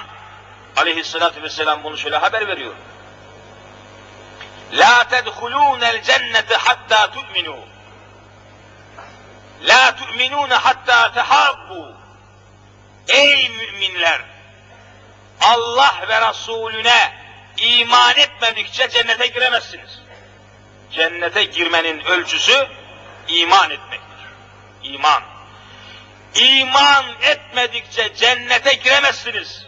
aleyhissalatü 0.77 1.43
vesselam 1.43 1.83
bunu 1.83 1.97
şöyle 1.97 2.17
haber 2.17 2.47
veriyor. 2.47 2.73
La 4.73 5.03
tedhulûnel 5.09 6.03
cennete 6.03 6.55
hatta 6.55 7.11
tu'minû. 7.13 7.57
La 9.61 9.95
tu'minûne 9.95 10.53
hatta 10.53 11.13
tehabbu. 11.13 11.91
Ey 13.07 13.49
müminler! 13.49 14.21
Allah 15.41 15.95
ve 16.09 16.29
Resulüne 16.29 17.13
iman 17.57 18.17
etmedikçe 18.17 18.89
cennete 18.89 19.27
giremezsiniz. 19.27 19.99
Cennete 20.91 21.43
girmenin 21.43 21.99
ölçüsü 22.05 22.67
iman 23.27 23.71
etmektir. 23.71 24.25
İman. 24.83 25.23
İman 26.35 27.05
etmedikçe 27.21 28.15
cennete 28.15 28.73
giremezsiniz. 28.73 29.65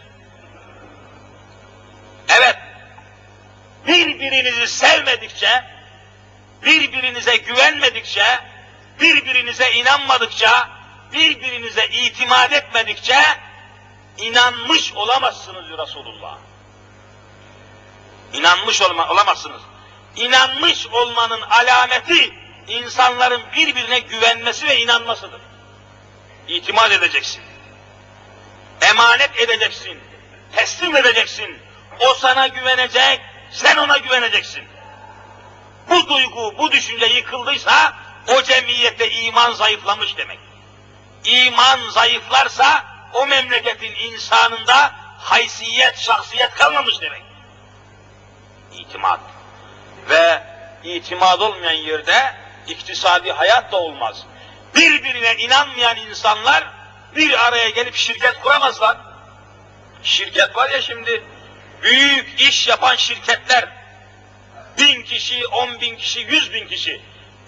Evet, 2.28 2.58
birbirinizi 3.86 4.66
sevmedikçe, 4.66 5.64
birbirinize 6.62 7.36
güvenmedikçe, 7.36 8.24
birbirinize 9.00 9.72
inanmadıkça, 9.72 10.68
birbirinize 11.12 11.86
itimat 11.86 12.52
etmedikçe 12.52 13.22
inanmış 14.18 14.92
olamazsınız 14.92 15.68
diyor 15.68 15.78
Resulullah. 15.78 16.38
İnanmış 18.32 18.82
olma, 18.82 19.08
olamazsınız. 19.08 19.62
İnanmış 20.16 20.86
olmanın 20.86 21.40
alameti 21.40 22.34
insanların 22.68 23.42
birbirine 23.56 23.98
güvenmesi 23.98 24.68
ve 24.68 24.80
inanmasıdır. 24.80 25.40
İtimat 26.48 26.92
edeceksin. 26.92 27.42
Emanet 28.82 29.38
edeceksin. 29.40 30.00
Teslim 30.56 30.96
edeceksin. 30.96 31.58
O 32.00 32.14
sana 32.14 32.46
güvenecek, 32.46 33.20
sen 33.52 33.76
ona 33.76 33.98
güveneceksin. 33.98 34.64
Bu 35.90 36.08
duygu, 36.08 36.58
bu 36.58 36.72
düşünce 36.72 37.06
yıkıldıysa 37.06 37.92
o 38.28 38.42
cemiyette 38.42 39.10
iman 39.10 39.52
zayıflamış 39.52 40.16
demek. 40.16 40.38
İman 41.24 41.90
zayıflarsa 41.90 42.84
o 43.12 43.26
memleketin 43.26 43.94
insanında 43.94 44.92
haysiyet, 45.18 45.98
şahsiyet 45.98 46.54
kalmamış 46.54 47.00
demek. 47.00 47.22
İtimat. 48.72 49.20
Ve 50.08 50.42
itimat 50.84 51.40
olmayan 51.40 51.72
yerde 51.72 52.34
iktisadi 52.66 53.32
hayat 53.32 53.72
da 53.72 53.76
olmaz. 53.76 54.26
Birbirine 54.74 55.36
inanmayan 55.36 55.96
insanlar 55.96 56.64
bir 57.16 57.46
araya 57.46 57.68
gelip 57.68 57.96
şirket 57.96 58.40
kuramazlar. 58.40 58.96
Şirket 60.02 60.56
var 60.56 60.70
ya 60.70 60.82
şimdi, 60.82 61.24
büyük 61.82 62.40
iş 62.40 62.68
yapan 62.68 62.96
şirketler, 62.96 63.68
bin 64.78 65.02
kişi, 65.02 65.46
on 65.46 65.80
bin 65.80 65.96
kişi, 65.96 66.20
yüz 66.20 66.52
bin 66.52 66.68
kişi 66.68 67.00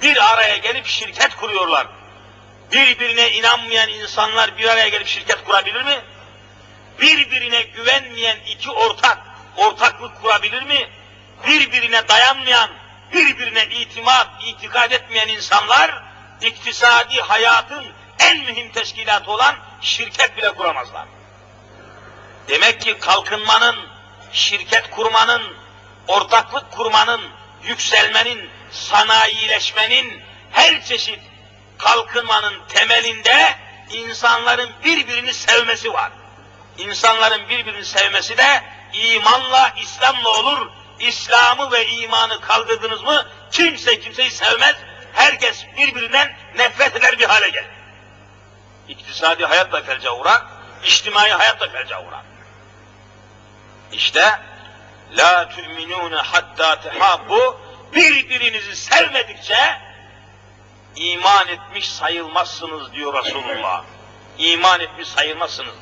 bir 0.03 0.33
araya 0.33 0.57
gelip 0.57 0.87
şirket 0.87 1.37
kuruyorlar. 1.37 1.87
Birbirine 2.73 3.31
inanmayan 3.31 3.89
insanlar 3.89 4.59
bir 4.59 4.69
araya 4.69 4.89
gelip 4.89 5.07
şirket 5.07 5.45
kurabilir 5.45 5.83
mi? 5.83 6.01
Birbirine 7.01 7.63
güvenmeyen 7.63 8.39
iki 8.47 8.71
ortak 8.71 9.19
ortaklık 9.57 10.23
kurabilir 10.23 10.63
mi? 10.63 10.89
Birbirine 11.47 12.09
dayanmayan, 12.09 12.71
birbirine 13.13 13.65
itimat, 13.65 14.29
itikad 14.47 14.91
etmeyen 14.91 15.29
insanlar 15.29 16.03
iktisadi 16.41 17.21
hayatın 17.21 17.87
en 18.19 18.39
mühim 18.39 18.73
teşkilatı 18.73 19.31
olan 19.31 19.57
şirket 19.81 20.37
bile 20.37 20.55
kuramazlar. 20.55 21.07
Demek 22.49 22.81
ki 22.81 22.99
kalkınmanın, 22.99 23.77
şirket 24.35 24.91
kurmanın, 24.91 25.43
ortaklık 26.09 26.71
kurmanın, 26.71 27.21
yükselmenin, 27.63 28.51
sanayileşmenin, 28.71 30.23
her 30.51 30.85
çeşit 30.85 31.21
kalkınmanın 31.79 32.55
temelinde 32.69 33.57
insanların 33.91 34.71
birbirini 34.85 35.35
sevmesi 35.35 35.93
var. 35.93 36.13
İnsanların 36.79 37.49
birbirini 37.49 37.85
sevmesi 37.85 38.37
de 38.37 38.63
imanla, 38.93 39.73
İslam'la 39.83 40.29
olur. 40.29 40.71
İslam'ı 41.01 41.73
ve 41.73 41.87
imanı 41.87 42.41
kaldırdınız 42.41 43.03
mı 43.03 43.27
kimse 43.53 44.01
kimseyi 44.01 44.31
sevmez. 44.31 44.77
Herkes 45.13 45.67
birbirinden 45.79 46.37
nefret 46.57 46.97
eder 46.97 47.19
bir 47.19 47.25
hale 47.25 47.49
gelir. 47.49 47.71
İktisadi 48.89 49.45
hayat 49.45 49.73
da 49.73 49.83
felce 49.83 50.11
uğrar, 50.11 50.43
içtimai 50.85 51.31
hayat 51.31 51.73
felce 51.73 51.97
uğrar. 51.97 52.34
İşte 53.95 54.41
la 55.17 55.49
tu'minune 55.49 56.17
hatta 56.17 56.81
tehabbu 56.81 57.61
birbirinizi 57.95 58.77
sevmedikçe 58.77 59.81
iman 60.97 61.49
etmiş 61.49 61.89
sayılmazsınız 61.89 62.93
diyor 62.93 63.25
Resulullah. 63.25 63.85
İman 64.39 64.81
etmiş 64.81 65.09
sayılmazsınız. 65.09 65.75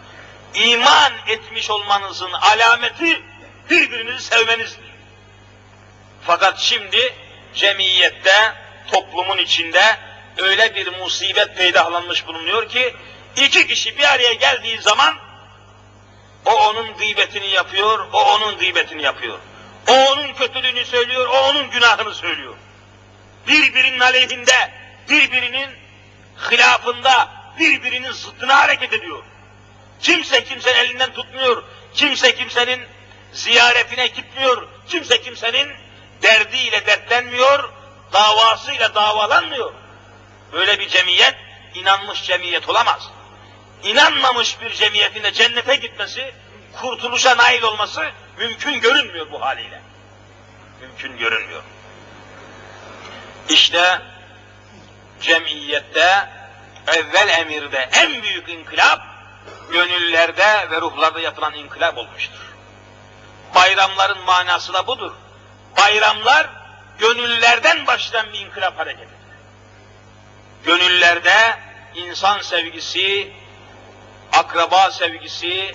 İman 0.55 1.13
etmiş 1.27 1.71
olmanızın 1.71 2.33
alameti 2.33 3.23
birbirinizi 3.71 4.25
sevmenizdir. 4.25 4.93
Fakat 6.27 6.59
şimdi 6.59 7.15
cemiyette, 7.55 8.55
toplumun 8.93 9.39
içinde 9.39 9.97
öyle 10.39 10.75
bir 10.75 10.99
musibet 10.99 11.57
peydahlanmış 11.57 12.27
bulunuyor 12.27 12.69
ki 12.69 12.97
iki 13.37 13.67
kişi 13.67 13.99
bir 13.99 14.05
araya 14.15 14.33
geldiği 14.33 14.81
zaman 14.81 15.15
o 16.47 16.69
onun 16.69 16.97
gıybetini 16.97 17.49
yapıyor, 17.49 18.07
o 18.13 18.35
onun 18.35 18.59
gıybetini 18.59 19.03
yapıyor. 19.03 19.39
O 19.89 19.93
onun 19.93 20.35
kötülüğünü 20.35 20.85
söylüyor, 20.85 21.29
o 21.29 21.49
onun 21.49 21.71
günahını 21.71 22.15
söylüyor. 22.15 22.55
Birbirinin 23.49 24.01
aleyhinde, 24.01 24.73
birbirinin 25.09 25.71
hilafında, 26.51 27.31
birbirinin 27.59 28.13
zıttına 28.13 28.59
hareket 28.59 28.93
ediyor. 28.93 29.23
Kimse 30.01 30.45
kimsenin 30.45 30.79
elinden 30.79 31.13
tutmuyor, 31.13 31.63
kimse 31.95 32.35
kimsenin 32.35 32.83
ziyaretine 33.33 34.07
gitmiyor, 34.07 34.69
kimse 34.89 35.23
kimsenin 35.23 35.73
derdiyle 36.23 36.87
dertlenmiyor, 36.87 37.73
davasıyla 38.13 38.95
davalanmıyor. 38.95 39.73
Böyle 40.53 40.79
bir 40.79 40.89
cemiyet, 40.89 41.35
inanmış 41.75 42.23
cemiyet 42.23 42.69
olamaz. 42.69 43.11
İnanmamış 43.85 44.61
bir 44.61 44.71
cemiyetin 44.71 45.23
de 45.23 45.33
cennete 45.33 45.75
gitmesi, 45.77 46.35
kurtuluşa 46.73 47.37
nail 47.37 47.63
olması 47.63 48.11
mümkün 48.39 48.81
görünmüyor 48.81 49.31
bu 49.31 49.41
haliyle. 49.41 49.83
Mümkün 50.81 51.19
görünmüyor. 51.19 51.63
İşte 53.49 54.03
cemiyette 55.21 56.29
evvel 56.87 57.29
emirde 57.29 57.89
en 57.93 58.23
büyük 58.23 58.49
inkılap 58.49 59.01
gönüllerde 59.73 60.71
ve 60.71 60.81
ruhlarda 60.81 61.21
yapılan 61.21 61.55
inkılap 61.55 61.99
olmuştur. 61.99 62.53
Bayramların 63.55 64.25
manası 64.25 64.73
da 64.73 64.87
budur. 64.87 65.13
Bayramlar 65.77 66.51
gönüllerden 66.99 67.87
başlayan 67.87 68.33
bir 68.33 68.39
inkılap 68.39 68.79
hareketi. 68.79 69.15
Gönüllerde 70.65 71.59
insan 71.95 72.41
sevgisi, 72.41 73.33
akraba 74.33 74.91
sevgisi, 74.91 75.75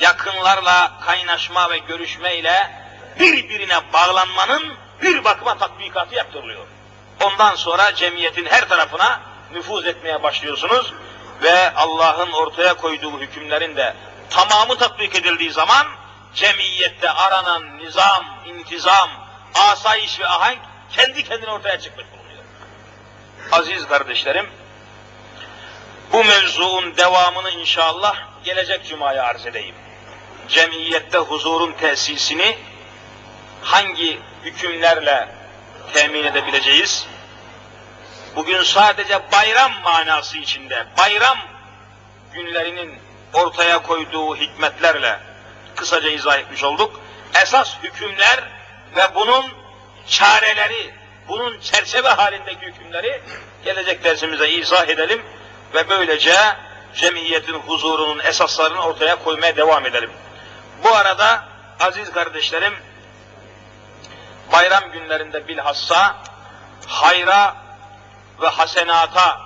yakınlarla 0.00 1.00
kaynaşma 1.06 1.70
ve 1.70 1.78
görüşme 1.78 2.36
ile 2.36 2.70
birbirine 3.20 3.92
bağlanmanın 3.92 4.74
bir 5.02 5.24
bakıma 5.24 5.58
tatbikatı 5.58 6.14
yaptırılıyor. 6.14 6.66
Ondan 7.22 7.54
sonra 7.54 7.94
cemiyetin 7.94 8.46
her 8.46 8.68
tarafına 8.68 9.20
nüfuz 9.52 9.86
etmeye 9.86 10.22
başlıyorsunuz 10.22 10.92
ve 11.42 11.74
Allah'ın 11.74 12.32
ortaya 12.32 12.74
koyduğu 12.74 13.20
hükümlerin 13.20 13.76
de 13.76 13.94
tamamı 14.30 14.78
tatbik 14.78 15.14
edildiği 15.14 15.52
zaman 15.52 15.86
cemiyette 16.34 17.10
aranan 17.10 17.78
nizam, 17.78 18.24
intizam, 18.46 19.10
asayiş 19.54 20.20
ve 20.20 20.26
ahenk 20.26 20.58
kendi 20.92 21.24
kendine 21.24 21.50
ortaya 21.50 21.80
çıkmış 21.80 22.06
bulunuyor. 22.12 22.44
Aziz 23.52 23.88
kardeşlerim, 23.88 24.50
bu 26.12 26.24
mevzuun 26.24 26.96
devamını 26.96 27.50
inşallah 27.50 28.16
gelecek 28.44 28.88
cumaya 28.88 29.24
arz 29.24 29.46
edeyim. 29.46 29.74
Cemiyette 30.48 31.18
huzurun 31.18 31.72
tesisini 31.72 32.58
hangi 33.62 34.20
hükümlerle 34.44 35.28
temin 35.94 36.24
edebileceğiz? 36.24 37.06
Bugün 38.36 38.62
sadece 38.62 39.20
bayram 39.32 39.72
manası 39.84 40.38
içinde, 40.38 40.86
bayram 40.98 41.38
günlerinin 42.34 42.98
ortaya 43.32 43.82
koyduğu 43.82 44.36
hikmetlerle 44.36 45.20
kısaca 45.76 46.10
izah 46.10 46.38
etmiş 46.38 46.64
olduk. 46.64 47.00
Esas 47.42 47.76
hükümler 47.82 48.40
ve 48.96 49.14
bunun 49.14 49.44
çareleri, 50.06 50.94
bunun 51.28 51.60
çerçeve 51.60 52.08
halindeki 52.08 52.66
hükümleri 52.66 53.22
gelecek 53.64 54.04
dersimize 54.04 54.50
izah 54.50 54.88
edelim 54.88 55.22
ve 55.74 55.88
böylece 55.88 56.34
cemiyetin 56.94 57.54
huzurunun 57.54 58.18
esaslarını 58.18 58.82
ortaya 58.82 59.16
koymaya 59.16 59.56
devam 59.56 59.86
edelim. 59.86 60.10
Bu 60.84 60.96
arada 60.96 61.44
aziz 61.80 62.12
kardeşlerim, 62.12 62.74
bayram 64.52 64.92
günlerinde 64.92 65.48
bilhassa 65.48 66.16
hayra 66.86 67.56
ve 68.40 68.48
hasenata 68.48 69.40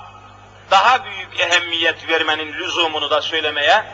daha 0.71 1.05
büyük 1.05 1.41
ehemmiyet 1.41 2.09
vermenin 2.09 2.53
lüzumunu 2.53 3.11
da 3.11 3.23
söylemeye 3.23 3.85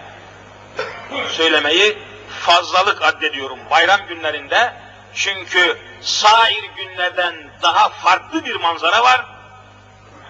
söylemeyi 1.28 1.98
fazlalık 2.40 3.02
addediyorum 3.02 3.58
bayram 3.70 4.06
günlerinde. 4.08 4.74
Çünkü 5.14 5.78
sair 6.00 6.64
günlerden 6.76 7.34
daha 7.62 7.88
farklı 7.88 8.44
bir 8.44 8.56
manzara 8.56 9.02
var. 9.02 9.26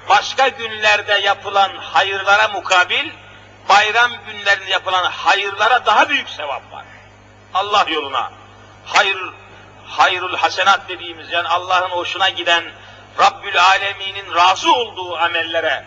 Başka 0.08 0.48
günlerde 0.48 1.12
yapılan 1.12 1.76
hayırlara 1.76 2.48
mukabil 2.48 3.10
bayram 3.68 4.12
günlerinde 4.26 4.70
yapılan 4.70 5.04
hayırlara 5.04 5.86
daha 5.86 6.08
büyük 6.08 6.28
sevap 6.28 6.72
var. 6.72 6.84
Allah 7.54 7.84
yoluna 7.88 8.32
hayır 8.84 9.18
hayrul 9.86 10.36
hasenat 10.36 10.88
dediğimiz 10.88 11.32
yani 11.32 11.48
Allah'ın 11.48 11.90
hoşuna 11.90 12.28
giden 12.28 12.64
Rabbül 13.20 13.62
Alemin'in 13.62 14.34
razı 14.34 14.72
olduğu 14.72 15.16
amellere, 15.16 15.84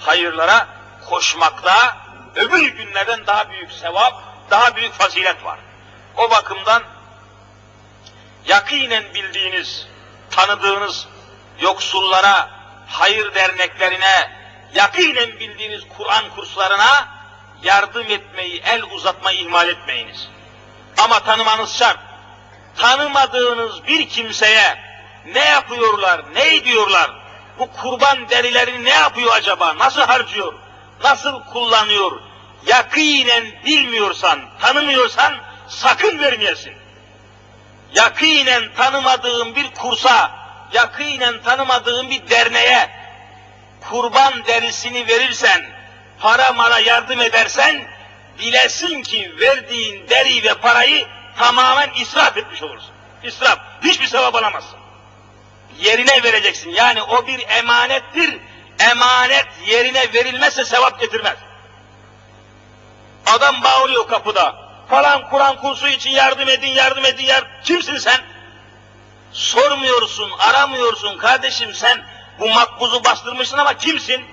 hayırlara 0.00 0.66
koşmakta 1.08 1.96
öbür 2.34 2.68
günlerden 2.68 3.26
daha 3.26 3.50
büyük 3.50 3.72
sevap, 3.72 4.22
daha 4.50 4.76
büyük 4.76 4.92
fazilet 4.92 5.44
var. 5.44 5.58
O 6.16 6.30
bakımdan 6.30 6.82
yakinen 8.44 9.14
bildiğiniz, 9.14 9.86
tanıdığınız 10.30 11.08
yoksullara, 11.60 12.57
hayır 12.88 13.34
derneklerine, 13.34 14.30
yakinen 14.74 15.40
bildiğiniz 15.40 15.82
Kur'an 15.96 16.24
kurslarına 16.36 17.08
yardım 17.62 18.10
etmeyi, 18.10 18.62
el 18.64 18.82
uzatmayı 18.82 19.38
ihmal 19.38 19.68
etmeyiniz. 19.68 20.28
Ama 20.98 21.20
tanımanız 21.20 21.78
şart. 21.78 21.98
Tanımadığınız 22.76 23.86
bir 23.86 24.08
kimseye 24.08 24.78
ne 25.26 25.44
yapıyorlar, 25.44 26.24
ne 26.34 26.56
ediyorlar, 26.56 27.10
bu 27.58 27.72
kurban 27.72 28.28
derilerini 28.28 28.84
ne 28.84 28.90
yapıyor 28.90 29.32
acaba, 29.36 29.78
nasıl 29.78 30.00
harcıyor, 30.00 30.54
nasıl 31.04 31.44
kullanıyor, 31.44 32.20
yakinen 32.66 33.44
bilmiyorsan, 33.64 34.40
tanımıyorsan 34.60 35.34
sakın 35.68 36.18
vermeyesin. 36.18 36.74
Yakinen 37.94 38.74
tanımadığın 38.76 39.56
bir 39.56 39.74
kursa, 39.74 40.30
yakinen 40.72 41.42
tanımadığın 41.42 42.10
bir 42.10 42.30
derneğe 42.30 42.90
kurban 43.90 44.46
derisini 44.46 45.08
verirsen, 45.08 45.66
para 46.20 46.52
mara 46.52 46.78
yardım 46.78 47.20
edersen, 47.20 47.88
bilesin 48.38 49.02
ki 49.02 49.32
verdiğin 49.40 50.08
deri 50.08 50.44
ve 50.44 50.54
parayı 50.54 51.06
tamamen 51.38 51.90
israf 52.00 52.36
etmiş 52.36 52.62
olursun. 52.62 52.90
İsraf. 53.22 53.58
Hiçbir 53.84 54.06
sevap 54.06 54.34
alamazsın. 54.34 54.78
Yerine 55.78 56.22
vereceksin. 56.22 56.70
Yani 56.70 57.02
o 57.02 57.26
bir 57.26 57.48
emanettir. 57.48 58.38
Emanet 58.78 59.46
yerine 59.66 60.12
verilmezse 60.14 60.64
sevap 60.64 61.00
getirmez. 61.00 61.36
Adam 63.26 63.62
bağırıyor 63.64 64.08
kapıda. 64.08 64.56
Falan 64.90 65.30
Kur'an 65.30 65.56
kursu 65.56 65.88
için 65.88 66.10
yardım 66.10 66.48
edin, 66.48 66.68
yardım 66.68 67.04
edin, 67.04 67.24
yardım. 67.24 67.50
Kimsin 67.64 67.96
sen? 67.98 68.20
Sormuyorsun, 69.32 70.30
aramıyorsun 70.38 71.18
kardeşim 71.18 71.74
sen 71.74 72.04
bu 72.38 72.48
makbuzu 72.48 73.04
bastırmışsın 73.04 73.58
ama 73.58 73.74
kimsin? 73.74 74.24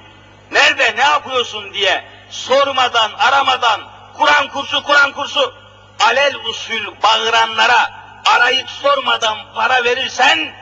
Nerede, 0.52 0.96
ne 0.96 1.02
yapıyorsun 1.04 1.74
diye 1.74 2.06
sormadan, 2.30 3.12
aramadan 3.18 3.82
Kur'an 4.18 4.48
kursu, 4.48 4.84
Kur'an 4.84 5.12
kursu 5.12 5.54
alel 6.00 6.36
usul 6.36 6.93
bağıranlara 7.04 8.06
arayıp 8.36 8.70
sormadan 8.70 9.38
para 9.56 9.84
verirsen 9.84 10.56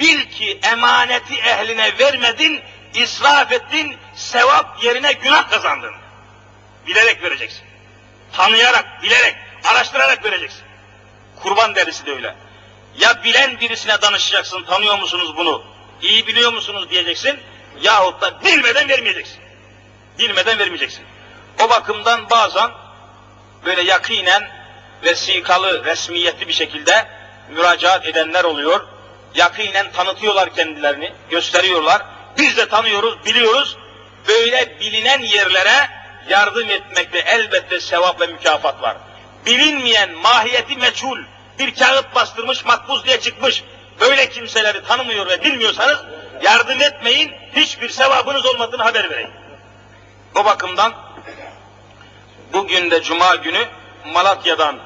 bil 0.00 0.30
ki 0.30 0.60
emaneti 0.62 1.34
ehline 1.34 1.98
vermedin, 1.98 2.62
israf 2.94 3.52
ettin, 3.52 3.96
sevap 4.14 4.84
yerine 4.84 5.12
günah 5.12 5.50
kazandın. 5.50 5.94
Bilerek 6.86 7.22
vereceksin. 7.22 7.62
Tanıyarak, 8.32 9.02
bilerek, 9.02 9.36
araştırarak 9.64 10.24
vereceksin. 10.24 10.62
Kurban 11.42 11.74
derisi 11.74 12.06
de 12.06 12.12
öyle. 12.12 12.34
Ya 13.00 13.24
bilen 13.24 13.60
birisine 13.60 14.02
danışacaksın, 14.02 14.64
tanıyor 14.64 14.98
musunuz 14.98 15.36
bunu, 15.36 15.64
iyi 16.02 16.26
biliyor 16.26 16.52
musunuz 16.52 16.90
diyeceksin, 16.90 17.40
yahut 17.80 18.20
da 18.20 18.44
bilmeden 18.44 18.88
vermeyeceksin. 18.88 19.38
Bilmeden 20.18 20.58
vermeyeceksin. 20.58 21.04
O 21.64 21.70
bakımdan 21.70 22.30
bazen 22.30 22.70
böyle 23.64 23.82
yakinen 23.82 24.50
vesikalı, 25.04 25.84
resmiyetli 25.84 26.48
bir 26.48 26.52
şekilde 26.52 27.08
müracaat 27.50 28.06
edenler 28.06 28.44
oluyor. 28.44 28.86
Yakinen 29.34 29.92
tanıtıyorlar 29.92 30.54
kendilerini, 30.54 31.12
gösteriyorlar. 31.30 32.02
Biz 32.38 32.56
de 32.56 32.68
tanıyoruz, 32.68 33.24
biliyoruz. 33.24 33.76
Böyle 34.28 34.80
bilinen 34.80 35.20
yerlere 35.20 35.90
yardım 36.28 36.70
etmekte 36.70 37.18
elbette 37.18 37.80
sevap 37.80 38.20
ve 38.20 38.26
mükafat 38.26 38.82
var. 38.82 38.96
bilinmeyen, 39.46 40.12
mahiyeti 40.12 40.76
meçhul, 40.76 41.18
bir 41.58 41.74
kağıt 41.74 42.14
bastırmış, 42.14 42.64
makbuz 42.64 43.04
diye 43.04 43.20
çıkmış, 43.20 43.64
böyle 44.00 44.28
kimseleri 44.28 44.84
tanımıyor 44.84 45.26
ve 45.26 45.44
bilmiyorsanız, 45.44 45.98
yardım 46.42 46.82
etmeyin, 46.82 47.32
hiçbir 47.56 47.88
sevabınız 47.88 48.46
olmadığını 48.46 48.82
haber 48.82 49.10
vereyim. 49.10 49.30
O 50.34 50.44
bakımdan, 50.44 50.94
bugün 52.52 52.90
de 52.90 53.02
Cuma 53.02 53.34
günü 53.34 53.68
Malatya'dan 54.04 54.78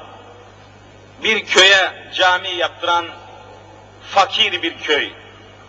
bir 1.23 1.45
köye 1.45 2.11
cami 2.15 2.49
yaptıran 2.49 3.05
fakir 4.11 4.61
bir 4.61 4.77
köy, 4.77 5.09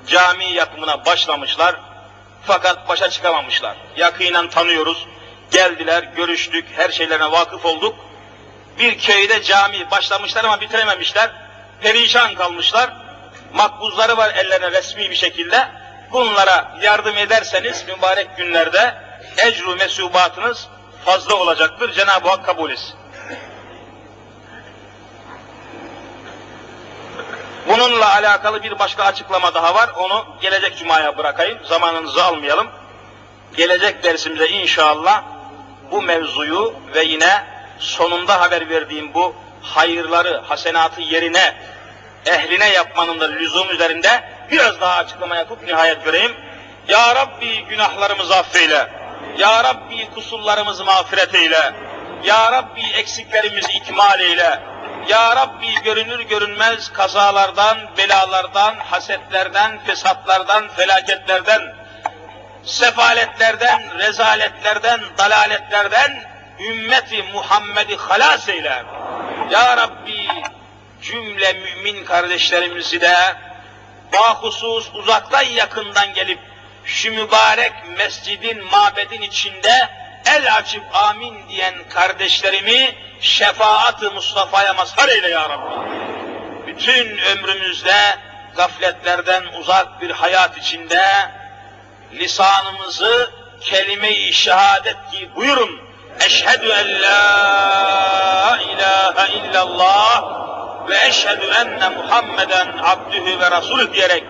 cami 0.06 0.52
yapımına 0.52 1.04
başlamışlar, 1.06 1.76
fakat 2.46 2.88
başa 2.88 3.10
çıkamamışlar. 3.10 3.76
Yakinen 3.96 4.48
tanıyoruz, 4.48 5.06
geldiler, 5.50 6.02
görüştük, 6.02 6.66
her 6.76 6.90
şeylerine 6.90 7.32
vakıf 7.32 7.64
olduk. 7.64 7.96
Bir 8.78 8.98
köyde 8.98 9.42
cami 9.42 9.90
başlamışlar 9.90 10.44
ama 10.44 10.60
bitirememişler, 10.60 11.30
perişan 11.80 12.34
kalmışlar. 12.34 12.90
Makbuzları 13.52 14.16
var 14.16 14.34
ellerine 14.34 14.70
resmi 14.70 15.10
bir 15.10 15.16
şekilde. 15.16 15.68
Bunlara 16.12 16.78
yardım 16.82 17.16
ederseniz 17.16 17.84
mübarek 17.88 18.36
günlerde 18.36 18.94
ecru 19.36 19.76
mesubatınız 19.76 20.68
fazla 21.04 21.34
olacaktır. 21.34 21.92
Cenab-ı 21.92 22.28
Hak 22.28 22.44
kabul 22.44 22.70
etsin. 22.70 22.94
Bununla 27.68 28.14
alakalı 28.14 28.62
bir 28.62 28.78
başka 28.78 29.04
açıklama 29.04 29.54
daha 29.54 29.74
var. 29.74 29.90
Onu 29.96 30.26
gelecek 30.40 30.78
cumaya 30.78 31.18
bırakayım. 31.18 31.58
Zamanınızı 31.64 32.24
almayalım. 32.24 32.66
Gelecek 33.56 34.04
dersimize 34.04 34.48
inşallah 34.48 35.22
bu 35.90 36.02
mevzuyu 36.02 36.74
ve 36.94 37.02
yine 37.02 37.53
sonunda 37.78 38.40
haber 38.40 38.68
verdiğim 38.68 39.14
bu 39.14 39.34
hayırları, 39.62 40.42
hasenatı 40.48 41.00
yerine, 41.00 41.54
ehline 42.26 42.68
yapmanın 42.68 43.20
da 43.20 43.24
lüzum 43.24 43.70
üzerinde 43.70 44.24
biraz 44.50 44.80
daha 44.80 44.96
açıklama 44.96 45.36
yapıp 45.36 45.62
nihayet 45.62 46.04
göreyim. 46.04 46.32
Ya 46.88 47.14
Rabbi 47.14 47.64
günahlarımızı 47.64 48.36
affeyle. 48.36 48.88
Ya 49.38 49.64
Rabbi 49.64 50.10
kusurlarımızı 50.14 50.84
mağfiret 50.84 51.34
eyle. 51.34 51.72
Ya 52.24 52.52
Rabbi 52.52 52.80
eksiklerimizi 52.94 53.72
ikmal 53.72 54.20
eyle. 54.20 54.60
Ya 55.08 55.36
Rabbi 55.36 55.82
görünür 55.84 56.20
görünmez 56.20 56.92
kazalardan, 56.92 57.78
belalardan, 57.98 58.74
hasetlerden, 58.76 59.78
fesatlardan, 59.86 60.68
felaketlerden, 60.68 61.74
sefaletlerden, 62.64 63.98
rezaletlerden, 63.98 65.00
dalaletlerden 65.18 66.33
ümmeti 66.60 67.22
Muhammed'i 67.22 67.96
halas 67.96 68.48
eyle. 68.48 68.84
Ya 69.50 69.76
Rabbi 69.76 70.28
cümle 71.02 71.52
mümin 71.52 72.04
kardeşlerimizi 72.04 73.00
de 73.00 73.16
bahusus 74.12 74.90
uzaktan 74.94 75.42
yakından 75.42 76.14
gelip 76.14 76.38
şu 76.84 77.12
mübarek 77.12 77.72
mescidin, 77.96 78.64
mabedin 78.64 79.22
içinde 79.22 79.88
el 80.26 80.54
açıp 80.56 80.82
amin 80.92 81.48
diyen 81.48 81.74
kardeşlerimi 81.88 82.94
şefaat-ı 83.20 84.10
Mustafa'ya 84.10 84.74
mazhar 84.74 85.08
eyle 85.08 85.28
ya 85.28 85.48
Rabbi. 85.48 85.74
Bütün 86.66 87.18
ömrümüzde 87.18 88.18
gafletlerden 88.56 89.44
uzak 89.60 90.00
bir 90.00 90.10
hayat 90.10 90.58
içinde 90.58 91.30
lisanımızı 92.12 93.30
kelime-i 93.60 94.32
şehadet 94.32 94.96
ki 95.12 95.30
buyurun. 95.36 95.83
Eşhedü 96.20 96.68
en 96.68 97.02
la 97.02 98.58
ilahe 98.72 99.32
illallah 99.32 100.22
ve 100.88 101.06
eşhedü 101.06 101.46
enne 101.46 101.88
Muhammeden 101.88 102.68
abdühü 102.82 103.40
ve 103.40 103.50
rasulü 103.50 103.92
diyerek 103.94 104.24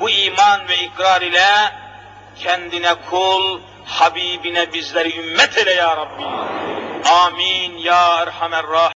bu 0.00 0.10
iman 0.10 0.68
ve 0.68 0.76
ikrar 0.76 1.22
ile 1.22 1.72
kendine 2.36 2.94
kul, 2.94 3.60
Habibine 3.84 4.72
bizleri 4.72 5.18
ümmet 5.18 5.58
eyle 5.58 5.74
ya 5.74 5.96
Rabbi. 5.96 6.22
Amin 7.08 7.78
ya 7.78 8.16
Erhamer 8.22 8.66
Rahim. 8.66 8.92